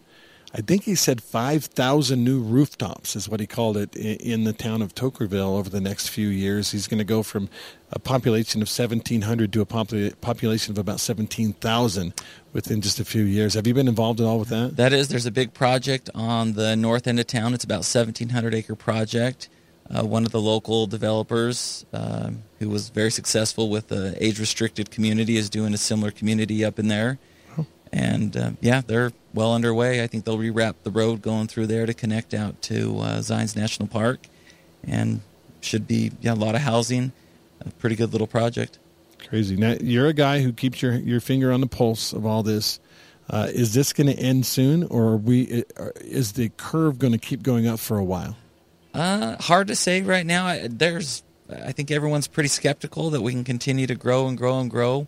[0.58, 4.82] I think he said 5,000 new rooftops is what he called it in the town
[4.82, 6.72] of Toquerville over the next few years.
[6.72, 7.50] He's going to go from
[7.92, 12.14] a population of 1,700 to a population of about 17,000
[12.54, 13.56] within just a few years.
[13.56, 14.78] Have you been involved at all with that?
[14.78, 15.10] That is.
[15.10, 17.54] There's a big project on the north end of town.
[17.54, 19.50] It's about 1,700 acre project.
[19.90, 24.90] Uh, one of the local developers uh, who was very successful with the age restricted
[24.90, 27.20] community is doing a similar community up in there.
[27.96, 30.04] And uh, yeah, they're well underway.
[30.04, 33.56] I think they'll rewrap the road going through there to connect out to uh, Zion's
[33.56, 34.28] National Park,
[34.86, 35.22] and
[35.62, 37.14] should be yeah a lot of housing.
[37.62, 38.80] A pretty good little project.
[39.30, 39.56] Crazy.
[39.56, 42.82] Now you're a guy who keeps your your finger on the pulse of all this.
[43.30, 45.64] Uh, is this going to end soon, or we?
[46.02, 48.36] Is the curve going to keep going up for a while?
[48.94, 50.46] Uh, hard to say right now.
[50.46, 54.60] I, there's, I think everyone's pretty skeptical that we can continue to grow and grow
[54.60, 55.08] and grow.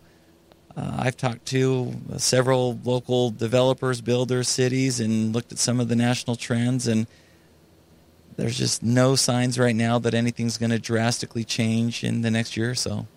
[0.78, 5.96] Uh, I've talked to several local developers, builders, cities, and looked at some of the
[5.96, 7.08] national trends, and
[8.36, 12.56] there's just no signs right now that anything's going to drastically change in the next
[12.56, 13.08] year or so.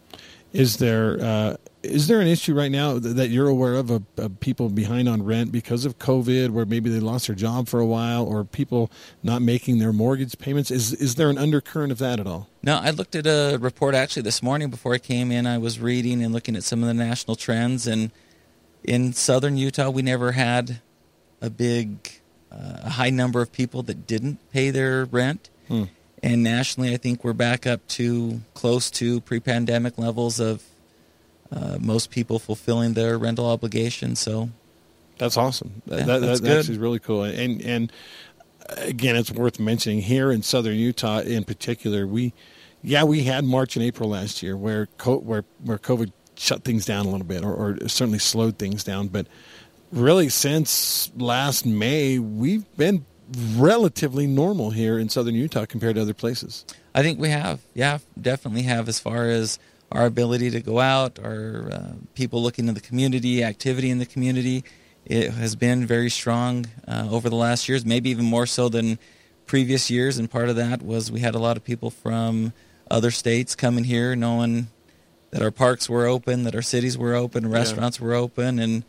[0.53, 4.39] Is there uh, is there an issue right now that you're aware of, of of
[4.41, 7.85] people behind on rent because of COVID, where maybe they lost their job for a
[7.85, 8.91] while, or people
[9.23, 10.69] not making their mortgage payments?
[10.69, 12.49] Is is there an undercurrent of that at all?
[12.61, 15.47] No, I looked at a report actually this morning before I came in.
[15.47, 18.11] I was reading and looking at some of the national trends, and
[18.83, 20.81] in southern Utah, we never had
[21.41, 25.49] a big, uh, a high number of people that didn't pay their rent.
[25.67, 25.85] Hmm.
[26.23, 30.63] And nationally, I think we're back up to close to pre-pandemic levels of
[31.51, 34.15] uh, most people fulfilling their rental obligation.
[34.15, 34.49] So
[35.17, 35.81] That's awesome.
[35.85, 36.77] Yeah, that, that's that, good.
[36.77, 37.23] really cool.
[37.23, 37.91] And and
[38.69, 42.33] again, it's worth mentioning here in Southern Utah, in particular, we
[42.83, 46.85] yeah we had March and April last year where co- where where COVID shut things
[46.85, 49.09] down a little bit, or, or certainly slowed things down.
[49.09, 49.27] But
[49.91, 53.05] really, since last May, we've been
[53.55, 56.65] relatively normal here in Southern Utah compared to other places.
[56.93, 59.59] I think we have, yeah, definitely have as far as
[59.91, 64.05] our ability to go out, our uh, people looking in the community, activity in the
[64.05, 64.63] community.
[65.05, 68.99] It has been very strong uh, over the last years, maybe even more so than
[69.45, 70.17] previous years.
[70.17, 72.53] And part of that was we had a lot of people from
[72.89, 74.67] other states coming here, knowing
[75.31, 78.83] that our parks were open, that our cities were open, restaurants were open, and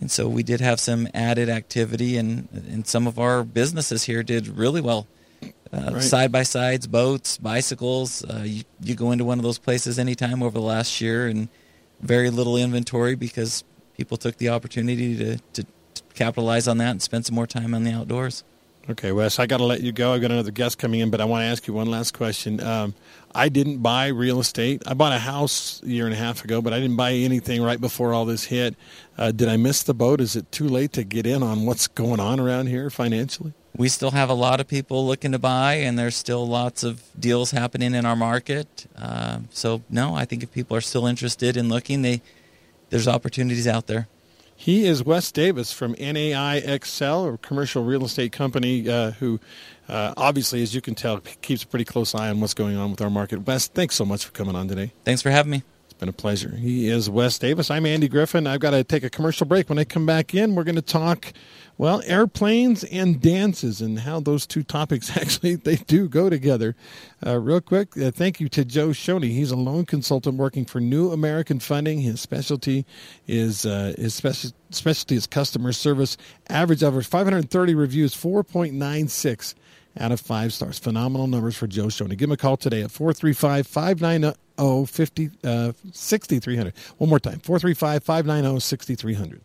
[0.00, 4.22] and so we did have some added activity, and and some of our businesses here
[4.22, 5.06] did really well.
[5.72, 6.02] Uh, Right.
[6.02, 8.24] Side by sides, boats, bicycles.
[8.24, 11.48] Uh, you, you go into one of those places anytime over the last year, and
[12.00, 13.64] very little inventory because
[13.96, 17.74] people took the opportunity to, to, to capitalize on that and spend some more time
[17.74, 18.44] on the outdoors.
[18.90, 20.14] Okay, Wes, I got to let you go.
[20.14, 22.58] I've got another guest coming in, but I want to ask you one last question.
[22.62, 22.94] Um,
[23.34, 24.82] I didn't buy real estate.
[24.86, 27.62] I bought a house a year and a half ago, but I didn't buy anything
[27.62, 28.76] right before all this hit.
[29.18, 30.22] Uh, did I miss the boat?
[30.22, 33.52] Is it too late to get in on what's going on around here financially?
[33.76, 37.02] We still have a lot of people looking to buy, and there's still lots of
[37.18, 38.86] deals happening in our market.
[38.96, 42.22] Uh, so no, I think if people are still interested in looking, they
[42.88, 44.08] there's opportunities out there.
[44.60, 49.38] He is Wes Davis from NAI Excel, a commercial real estate company uh, who,
[49.88, 52.90] uh, obviously, as you can tell, keeps a pretty close eye on what's going on
[52.90, 53.46] with our market.
[53.46, 54.92] Wes, thanks so much for coming on today.
[55.04, 55.62] Thanks for having me.
[55.98, 56.54] Been a pleasure.
[56.54, 57.72] He is Wes Davis.
[57.72, 58.46] I'm Andy Griffin.
[58.46, 59.68] I've got to take a commercial break.
[59.68, 61.32] When I come back in, we're going to talk,
[61.76, 66.76] well, airplanes and dances and how those two topics actually they do go together.
[67.26, 69.30] Uh, real quick, uh, thank you to Joe Shoney.
[69.30, 72.02] He's a loan consultant working for New American Funding.
[72.02, 72.86] His specialty
[73.26, 76.16] is uh, his special specialty is customer service.
[76.48, 79.54] Average over 530 reviews, 4.96
[79.98, 80.78] out of five stars.
[80.78, 82.16] Phenomenal numbers for Joe Shoney.
[82.16, 86.74] Give him a call today at 435 590 50 uh, 6300.
[86.98, 89.40] One more time 435 590 6300.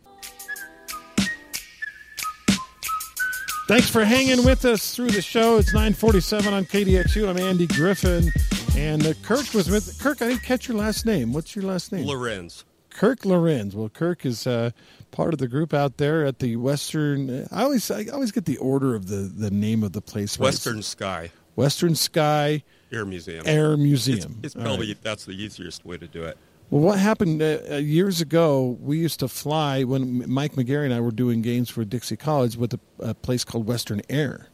[3.66, 5.56] Thanks for hanging with us through the show.
[5.56, 7.26] It's 947 on KDXU.
[7.26, 8.30] I'm Andy Griffin.
[8.76, 10.20] And uh, Kirk was with Kirk.
[10.20, 11.32] I didn't catch your last name.
[11.32, 12.04] What's your last name?
[12.06, 12.64] Lorenz.
[12.94, 13.74] Kirk Lorenz.
[13.74, 14.70] Well, Kirk is uh,
[15.10, 17.46] part of the group out there at the Western.
[17.50, 20.38] I always I always get the order of the, the name of the place.
[20.38, 23.42] Western Sky Western Sky Air Museum.
[23.46, 24.40] Air Museum.
[24.42, 25.02] it's All probably right.
[25.02, 26.38] that's the easiest way to do it.
[26.70, 28.78] Well, what happened uh, uh, years ago?
[28.80, 32.56] We used to fly when Mike McGarry and I were doing games for Dixie College
[32.56, 34.48] with a, a place called Western Air,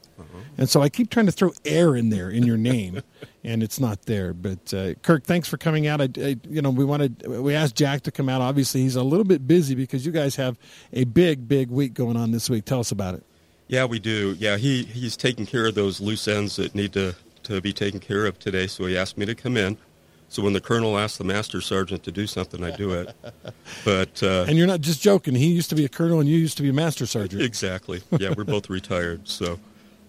[0.59, 3.03] and so I keep trying to throw air in there in your name,
[3.45, 4.33] and it's not there.
[4.33, 6.01] But uh, Kirk, thanks for coming out.
[6.01, 8.41] I, I, you know, we wanted we asked Jack to come out.
[8.41, 10.59] Obviously, he's a little bit busy because you guys have
[10.93, 12.65] a big, big week going on this week.
[12.65, 13.25] Tell us about it.
[13.69, 14.37] Yeah, we do.
[14.39, 18.01] Yeah, he he's taking care of those loose ends that need to to be taken
[18.01, 18.67] care of today.
[18.67, 19.77] So he asked me to come in.
[20.29, 23.15] So when the colonel asks the master sergeant to do something, I do it.
[23.85, 25.35] But uh, And you're not just joking.
[25.35, 27.43] He used to be a colonel, and you used to be a master sergeant.
[27.43, 28.03] Exactly.
[28.19, 29.27] Yeah, we're both retired.
[29.27, 29.59] So,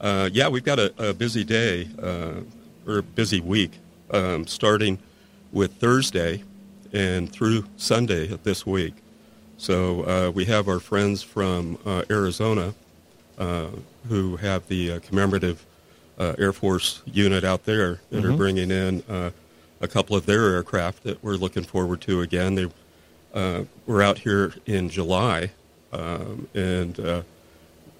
[0.02, 2.42] uh, yeah, we've got a, a busy day uh,
[2.86, 3.72] or a busy week,
[4.12, 5.00] um, starting
[5.52, 6.44] with Thursday
[6.92, 8.96] and through Sunday of this week.
[9.58, 12.74] So uh, we have our friends from uh, Arizona
[13.38, 13.68] uh,
[14.10, 15.66] who have the uh, commemorative
[16.18, 19.32] uh, Air Force unit out there that are bringing in uh,
[19.80, 22.56] a couple of their aircraft that we're looking forward to again.
[22.56, 22.68] They
[23.34, 25.52] uh, were out here in July,
[25.94, 27.22] um, and uh,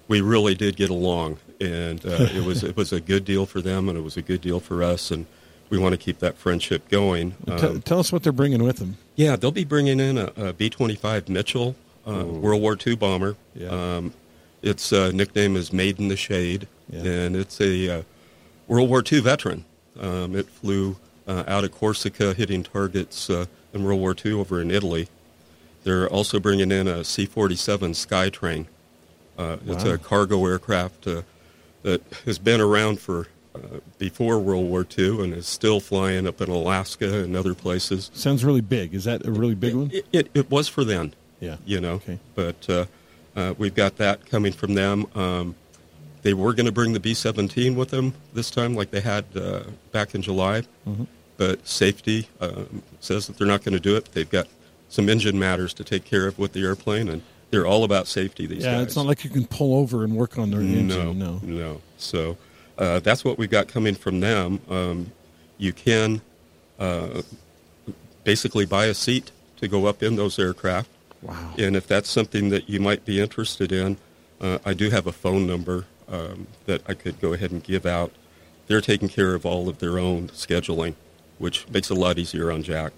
[0.08, 3.60] we really did get along, and uh, it was it was a good deal for
[3.60, 5.26] them, and it was a good deal for us, and
[5.70, 7.32] we want to keep that friendship going.
[7.46, 8.96] T- Um, tell us what they're bringing with them.
[9.16, 11.74] yeah, they'll be bringing in a, a B-25 Mitchell,
[12.06, 13.36] uh, World War II bomber.
[13.54, 13.68] Yeah.
[13.68, 14.12] Um,
[14.62, 17.02] its uh, nickname is Maid in the Shade, Yeah.
[17.04, 18.02] and it's a uh,
[18.68, 19.64] World War II veteran.
[19.98, 20.96] Um, it flew
[21.26, 25.08] uh, out of Corsica, hitting targets uh, in World War II over in Italy.
[25.84, 28.66] They're also bringing in a C-47 Skytrain.
[29.38, 31.22] Uh, It's a cargo aircraft uh,
[31.82, 33.58] that has been around for uh,
[33.98, 38.10] before World War II and is still flying up in Alaska and other places.
[38.14, 38.94] Sounds really big.
[38.94, 39.90] Is that a really big one?
[39.92, 41.56] It, it, it was for then, Yeah.
[41.66, 42.18] you know, Okay.
[42.34, 42.86] but uh,
[43.36, 45.06] uh, we've got that coming from them.
[45.14, 45.54] Um,
[46.22, 49.64] they were going to bring the B-17 with them this time, like they had uh,
[49.90, 51.04] back in July, Mm-hmm.
[51.36, 54.12] but safety um, says that they're not going to do it.
[54.12, 54.46] They've got
[54.88, 57.22] some engine matters to take care of with the airplane, and
[57.52, 58.86] they're all about safety these Yeah, days.
[58.88, 60.88] it's not like you can pull over and work on their engine.
[60.88, 61.40] No, No.
[61.44, 61.80] no.
[61.98, 62.38] So
[62.78, 64.58] uh, that's what we've got coming from them.
[64.70, 65.12] Um,
[65.58, 66.22] you can
[66.80, 67.20] uh,
[68.24, 70.88] basically buy a seat to go up in those aircraft.
[71.20, 71.54] Wow.
[71.58, 73.98] And if that's something that you might be interested in,
[74.40, 77.84] uh, I do have a phone number um, that I could go ahead and give
[77.86, 78.12] out.
[78.66, 80.94] They're taking care of all of their own scheduling,
[81.38, 82.92] which makes it a lot easier on Jack.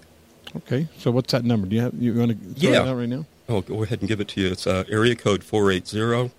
[0.55, 0.87] Okay.
[0.97, 1.67] So what's that number?
[1.67, 2.83] Do you have you want to throw Yeah.
[2.83, 3.25] it out right now?
[3.47, 4.51] I'll go ahead and give it to you.
[4.51, 6.31] It's uh, area code 480,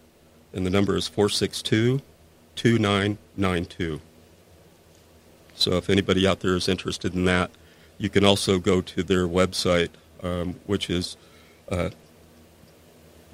[0.53, 2.01] and the number is 462
[2.57, 4.01] 2992.
[5.55, 7.51] So if anybody out there is interested in that,
[7.99, 9.91] you can also go to their website,
[10.23, 11.17] um, which is
[11.71, 11.91] uh,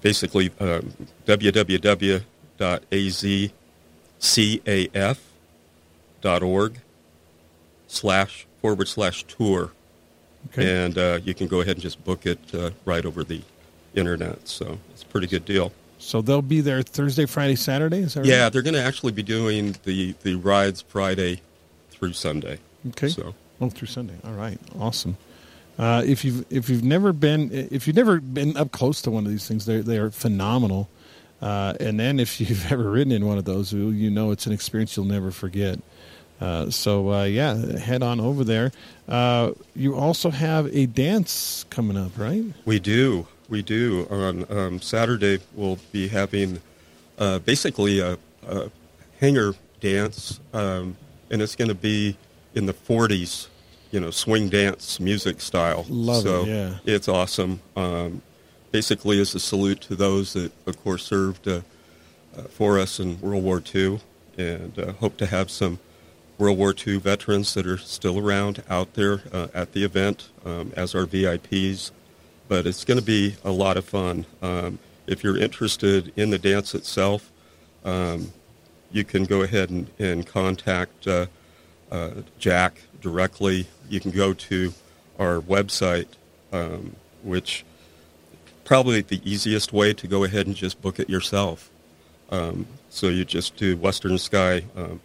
[0.02, 0.92] basically um,
[1.26, 2.22] www.azcaf.org
[7.88, 9.72] slash forward slash tour
[10.48, 10.84] Okay.
[10.84, 13.42] and uh, you can go ahead and just book it uh, right over the
[13.94, 14.48] internet.
[14.48, 15.72] So it's a pretty good deal.
[15.98, 17.98] so they'll be there Thursday, Friday, Saturday.
[17.98, 18.28] Is that right?
[18.28, 21.40] Yeah, they're going to actually be doing the, the rides Friday
[21.90, 22.58] through Sunday.
[22.88, 23.08] Okay.
[23.08, 24.14] So Oh, through Sunday.
[24.24, 24.58] All right.
[24.80, 25.16] Awesome.
[25.78, 29.24] Uh, if you've if you've never been if you've never been up close to one
[29.24, 30.88] of these things, they they are phenomenal.
[31.40, 34.46] Uh, and then if you've ever ridden in one of those, you you know it's
[34.46, 35.78] an experience you'll never forget.
[36.40, 38.72] Uh, so uh, yeah, head on over there.
[39.08, 42.44] Uh, you also have a dance coming up, right?
[42.64, 43.26] we do.
[43.52, 44.06] We do.
[44.08, 46.62] On um, Saturday, we'll be having
[47.18, 48.16] uh, basically a,
[48.48, 48.70] a
[49.20, 50.96] hangar dance, um,
[51.30, 52.16] and it's going to be
[52.54, 53.48] in the 40s,
[53.90, 55.84] you know, swing dance music style.
[55.90, 56.78] Love it, so yeah.
[56.86, 57.60] It's awesome.
[57.76, 58.22] Um,
[58.70, 61.60] basically, as a salute to those that, of course, served uh,
[62.34, 64.00] uh, for us in World War II,
[64.38, 65.78] and uh, hope to have some
[66.38, 70.72] World War II veterans that are still around out there uh, at the event um,
[70.74, 71.90] as our VIPs.
[72.52, 74.26] But it's going to be a lot of fun.
[74.42, 77.32] Um, if you're interested in the dance itself,
[77.82, 78.30] um,
[78.90, 81.28] you can go ahead and, and contact uh,
[81.90, 83.68] uh, Jack directly.
[83.88, 84.74] You can go to
[85.18, 86.08] our website,
[86.52, 87.64] um, which
[88.66, 91.70] probably the easiest way to go ahead and just book it yourself.
[92.30, 95.00] Um, so you just do Western Sky um,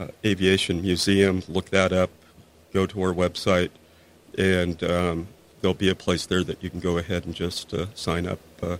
[0.00, 2.10] uh, Aviation Museum, look that up,
[2.72, 3.70] go to our website,
[4.36, 5.28] and um,
[5.62, 8.40] there'll be a place there that you can go ahead and just uh, sign up
[8.62, 8.76] uh,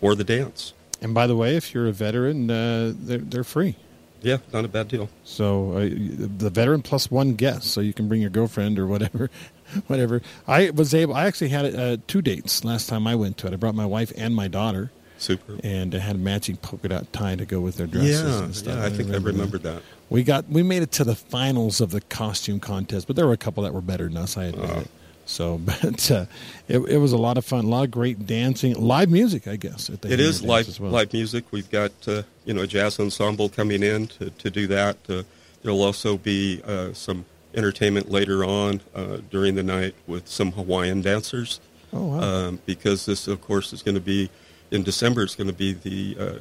[0.00, 0.72] for the dance.
[1.02, 3.76] And by the way, if you're a veteran, uh, they're they're free.
[4.22, 5.08] Yeah, not a bad deal.
[5.24, 9.30] So uh, the veteran plus one guest, so you can bring your girlfriend or whatever,
[9.86, 10.20] whatever.
[10.46, 11.14] I was able.
[11.14, 13.52] I actually had uh, two dates last time I went to it.
[13.54, 15.56] I brought my wife and my daughter, Super.
[15.64, 18.54] and I had a matching polka dot tie to go with their dresses Yeah, and
[18.54, 18.76] stuff.
[18.76, 19.82] yeah, I think I remember that.
[20.10, 23.32] We got we made it to the finals of the costume contest, but there were
[23.32, 24.36] a couple that were better than us.
[24.36, 24.80] I admit Oh.
[24.80, 24.88] it.
[25.26, 26.26] So, but uh,
[26.68, 29.56] it, it was a lot of fun, a lot of great dancing, live music, I
[29.56, 29.88] guess.
[29.90, 30.90] At the It is live well.
[30.90, 31.44] live music.
[31.50, 34.96] We've got uh, you know a jazz ensemble coming in to, to do that.
[35.08, 35.22] Uh,
[35.62, 41.02] there'll also be uh, some entertainment later on uh, during the night with some Hawaiian
[41.02, 41.60] dancers.
[41.92, 42.20] Oh wow!
[42.20, 44.30] um, because this, of course, is going to be
[44.70, 45.22] in December.
[45.22, 46.38] It's going to be the uh,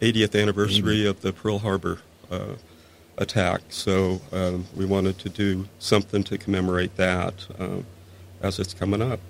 [0.00, 2.00] 80th anniversary of the Pearl Harbor
[2.30, 2.54] uh,
[3.18, 3.62] attack.
[3.68, 7.86] So um, we wanted to do something to commemorate that um,
[8.46, 9.20] as it's coming up.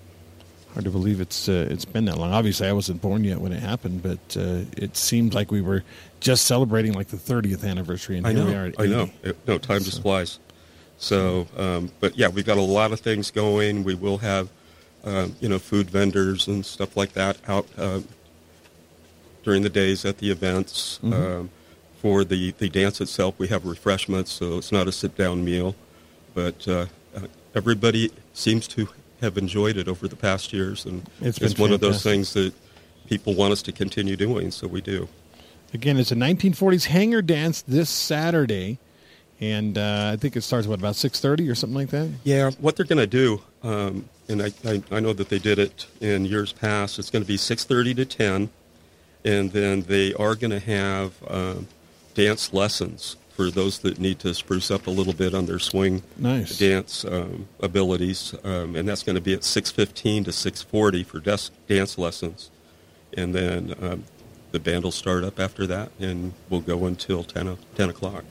[0.74, 2.32] Hard to believe it's uh, it's been that long.
[2.32, 5.82] Obviously, I wasn't born yet when it happened, but uh, it seemed like we were
[6.20, 8.46] just celebrating like the 30th anniversary, and I here know.
[8.50, 8.72] we are.
[8.78, 9.10] I know.
[9.22, 10.38] It- no, time just flies.
[10.98, 13.84] So, um, but yeah, we've got a lot of things going.
[13.84, 14.48] We will have,
[15.04, 18.06] um, you know, food vendors and stuff like that out um,
[19.44, 20.98] during the days at the events.
[21.02, 21.12] Mhm.
[21.40, 21.50] Um,
[22.02, 25.74] for the, the dance itself, we have refreshments, so it's not a sit down meal.
[26.34, 26.86] But uh,
[27.16, 27.20] uh,
[27.54, 28.88] everybody seems to
[29.20, 32.52] have enjoyed it over the past years, and It's one of those things that
[33.06, 35.08] people want us to continue doing, so we do.
[35.72, 38.78] Again, it's a 1940s hangar dance this Saturday,
[39.40, 42.10] and uh, I think it starts what about 6:30 or something like that.
[42.24, 45.58] Yeah, what they're going to do, um, and I, I, I know that they did
[45.58, 46.98] it in years past.
[46.98, 48.50] It's going to be six thirty to ten,
[49.24, 51.68] and then they are going to have um,
[52.14, 56.02] dance lessons for those that need to spruce up a little bit on their swing
[56.16, 56.58] Nice.
[56.58, 61.02] dance um, abilities, um, and that's going to be at six fifteen to six forty
[61.04, 62.50] for des- dance lessons,
[63.16, 64.04] and then um,
[64.52, 68.24] the band will start up after that, and we'll go until 10, o- 10 o'clock.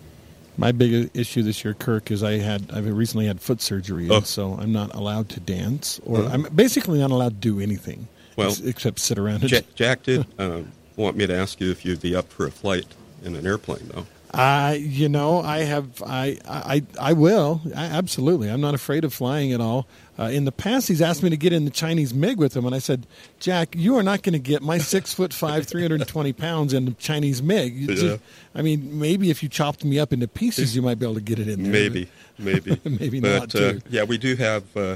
[0.58, 4.18] My big issue this year, Kirk, is I had I've recently had foot surgery, Oh.
[4.18, 6.24] and so I'm not allowed to dance, or.
[6.26, 9.42] I'm basically not allowed to do anything Well, ex- except sit around.
[9.76, 12.86] Jack did um, want me to ask you if you'd be up for a flight
[13.24, 14.08] in an airplane, though.
[14.34, 17.62] I, you know, I have, I, I, I will.
[17.76, 19.88] I, absolutely, I'm not afraid of flying at all.
[20.20, 22.66] Uh, in the past, he's asked me to get in the Chinese MiG with him,
[22.66, 23.06] and I said,
[23.40, 26.92] Jack, you are not going to get my six foot five, 320 pounds in the
[26.94, 27.76] Chinese MiG.
[27.76, 27.96] Yeah.
[27.96, 28.22] just-
[28.54, 31.22] I mean, maybe if you chopped me up into pieces, you might be able to
[31.22, 31.72] get it in there.
[31.72, 34.96] Maybe, maybe, Maybe but, not, Uh, yeah, we do have, uh,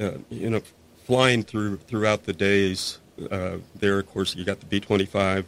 [0.00, 0.60] uh, you know,
[1.04, 2.98] flying through throughout the days.
[3.30, 5.44] Uh, there, of course, you got the B twenty five.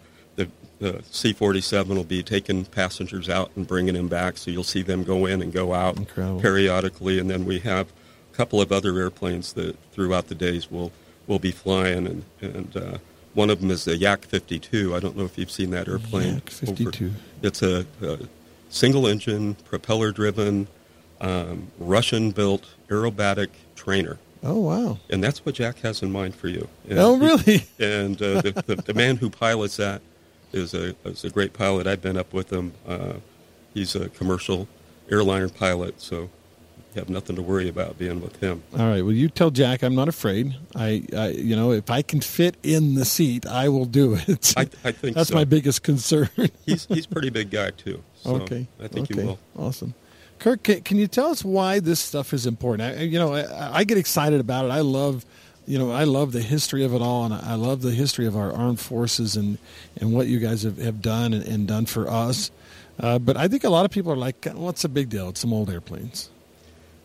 [0.84, 4.36] The the C forty seven will be taking passengers out and bringing them back.
[4.36, 6.40] So you'll see them go in and go out Incredible.
[6.40, 7.88] periodically, and then we have
[8.32, 10.92] a couple of other airplanes that throughout the days will
[11.26, 12.98] will be flying, and and uh,
[13.34, 14.94] one of them is the Yak fifty two.
[14.94, 16.34] I don't know if you've seen that airplane.
[16.34, 17.12] Yak 52.
[17.42, 18.18] It's a, a
[18.68, 20.66] single engine, propeller driven,
[21.20, 24.18] um, Russian built aerobatic trainer.
[24.42, 24.98] Oh wow!
[25.08, 26.68] And that's what Jack has in mind for you.
[26.90, 27.64] And Oh, he- really?
[27.78, 30.02] and uh, the, the, the man who pilots that
[30.54, 31.86] is a, is a great pilot.
[31.86, 32.72] I've been up with him.
[32.86, 33.14] Uh,
[33.74, 34.68] he's a commercial
[35.10, 36.30] airliner pilot, so
[36.94, 38.62] you have nothing to worry about being with him.
[38.78, 39.02] All right.
[39.02, 40.56] Well, you tell Jack I'm not afraid.
[40.76, 44.54] I, I, you know, if I can fit in the seat, I will do it.
[44.56, 45.34] I, I think That's so.
[45.34, 46.28] my biggest concern.
[46.64, 48.02] He's he's a pretty big guy too.
[48.14, 48.66] So okay.
[48.80, 49.20] I think okay.
[49.20, 49.38] you will.
[49.56, 49.94] Awesome.
[50.38, 52.98] Kirk, can, can you tell us why this stuff is important?
[52.98, 54.70] I, you know, I, I get excited about it.
[54.70, 55.24] I love,
[55.66, 58.36] you know, I love the history of it all, and I love the history of
[58.36, 59.58] our armed forces and,
[60.00, 62.50] and what you guys have, have done and, and done for us.
[63.00, 65.28] Uh, but I think a lot of people are like, "What's the big deal?
[65.30, 66.30] It's some old airplanes."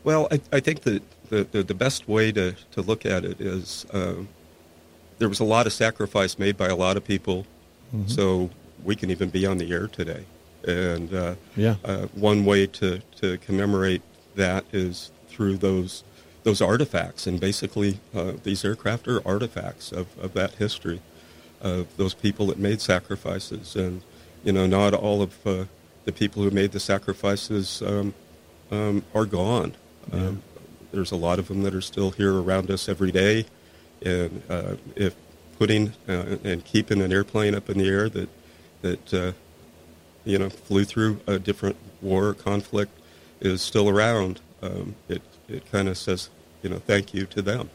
[0.04, 3.42] Well, I, I think that the, the, the best way to, to look at it
[3.42, 4.28] is um,
[5.18, 7.46] there was a lot of sacrifice made by a lot of people,
[8.08, 8.50] so
[8.84, 10.24] we can even be on the air today.
[10.68, 11.76] And uh, Yeah.
[11.84, 14.02] uh, one way to, to commemorate
[14.36, 16.04] that is through those
[16.50, 21.00] those artifacts, and basically uh, these aircraft are artifacts of, of that history,
[21.62, 24.02] of those people that made sacrifices, and
[24.44, 25.66] you know not all of uh,
[26.06, 28.16] the people who made the sacrifices um,
[28.72, 29.76] um, are gone.
[30.12, 30.42] Um,
[30.92, 33.46] there's a lot of them that are still here around us every day,
[34.04, 35.16] and uh, if
[35.60, 38.30] putting uh, and keeping an airplane up in the air that
[38.82, 39.32] that uh,
[40.26, 42.92] you know flew through a different war or conflict
[43.40, 46.32] is still around, um, it it kind of says
[46.64, 47.70] you know thank you to them,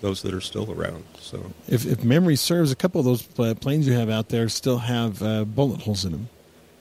[0.00, 1.04] those that are still around.
[1.20, 3.22] So If, if memory serves, a couple of those
[3.56, 6.28] planes you have out there still have uh, bullet holes in them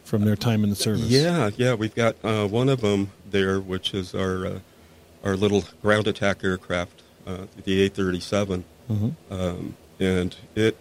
[0.03, 1.07] from their time in the service.
[1.07, 4.59] Yeah, yeah, we've got uh, one of them there, which is our uh,
[5.23, 9.13] our little ground attack aircraft, uh, the A-37, Mhm.
[9.29, 10.75] um, and it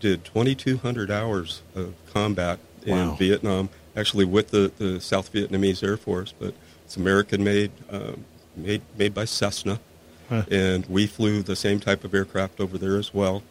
[0.00, 3.12] did 2,200 hours of combat Wow.
[3.12, 6.52] in Vietnam, actually with the, the South Vietnamese Air Force, but
[6.84, 9.80] it's American made, um, made made by Cessna,
[10.28, 10.42] Huh.
[10.50, 13.42] and we flew the same type of aircraft over there as well,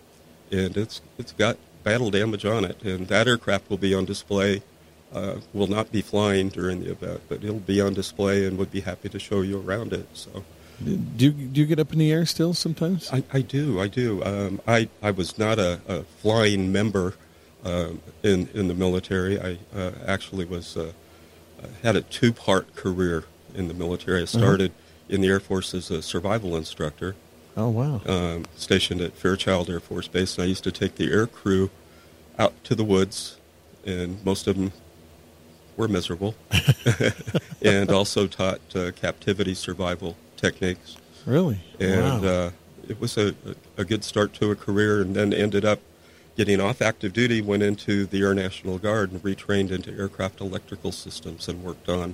[0.51, 4.61] and it's it's got battle damage on it, and that aircraft will be on display.
[5.13, 8.71] Uh, will not be flying during the event, but it'll be on display, and would
[8.71, 10.07] be happy to show you around it.
[10.13, 10.43] So.
[10.83, 13.09] Do you, do you get up in the air still sometimes?
[13.13, 14.21] I, I do, I do.
[14.25, 17.13] Um, I, I was not a, a flying member
[17.63, 19.39] um, in in the military.
[19.39, 20.91] I uh, actually was uh,
[21.81, 23.23] had a two part career
[23.53, 24.21] in the military.
[24.21, 24.71] I started
[25.09, 27.15] in the Air Force as a survival instructor,
[27.55, 28.01] oh wow.
[28.05, 31.69] um, stationed at Fairchild Air Force Base, and I used to take the air crew
[32.37, 33.37] out to the woods,
[33.85, 34.71] and most of them
[35.77, 36.35] were miserable,
[37.61, 41.59] and also taught uh, captivity survival techniques really?
[41.79, 42.29] and wow.
[42.29, 42.51] uh,
[42.87, 43.35] it was a,
[43.77, 45.79] a good start to a career and then ended up
[46.37, 50.91] getting off active duty went into the air national guard and retrained into aircraft electrical
[50.91, 52.13] systems and worked on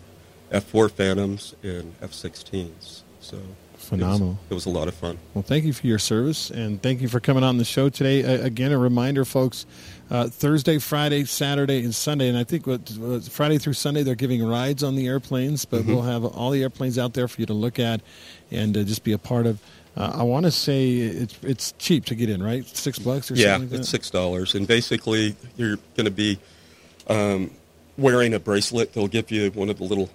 [0.52, 3.38] f4 phantoms and f-16s so
[3.78, 4.30] Phenomenal.
[4.30, 6.82] it was, it was a lot of fun Well, thank you for your service, and
[6.82, 8.24] thank you for coming on the show today.
[8.24, 9.66] Uh, again, a reminder, folks:
[10.12, 12.30] uh, Thursday, Friday, Saturday, and Sunday.
[12.30, 15.84] And I think what, what Friday through Sunday they're giving rides on the airplanes, but
[15.86, 18.02] we'll have all the airplanes out there for you to look at
[18.52, 19.60] and uh, just be a part of.
[19.97, 22.66] Uh, I want to say it's it's cheap to get in, right?
[22.66, 23.72] Six bucks or yeah something.
[23.72, 26.39] like it's six dollars and basically you're going to be
[27.08, 27.49] um,
[27.97, 30.10] wearing a bracelet they'll give you one of the little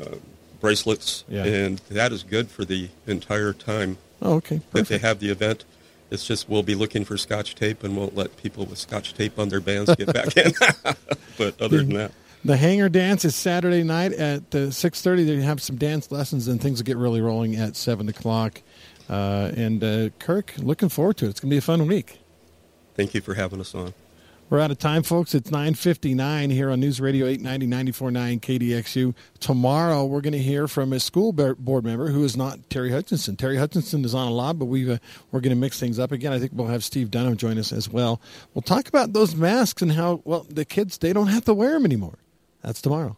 [0.00, 0.16] uh,
[0.60, 1.44] bracelets Yeah.
[1.44, 4.60] and that is good for the entire time Oh, okay.
[4.72, 5.64] that they have the event.
[6.10, 9.38] It's just we'll be looking for scotch tape and won't let people with scotch tape
[9.38, 10.52] on their bands get back in.
[11.38, 12.12] but other than that,
[12.44, 15.24] The hangar dance is Saturday night at uh, six thirty.
[15.24, 18.62] They have some dance lessons, and things will get really rolling at seven o'clock.
[19.10, 21.30] Uh, and uh, Kirk, looking forward to it.
[21.30, 22.18] It's going to be a fun week.
[22.94, 23.92] thank you for having us on.
[24.50, 25.34] We're out of time, folks.
[25.34, 29.14] It's 9.59 here on News Radio 890 94.9 KDXU.
[29.40, 33.36] Tomorrow, we're going to hear from a school board member who is not Terry Hutchinson.
[33.36, 34.96] Terry Hutchinson is on a lot, but we uh,
[35.32, 36.32] we're going to mix things up again.
[36.32, 38.22] I think we'll have Steve Dunham join us as well.
[38.54, 41.72] We'll talk about those masks and how, well, the kids, they don't have to wear
[41.72, 42.16] them anymore.
[42.62, 43.16] That's tomorrow.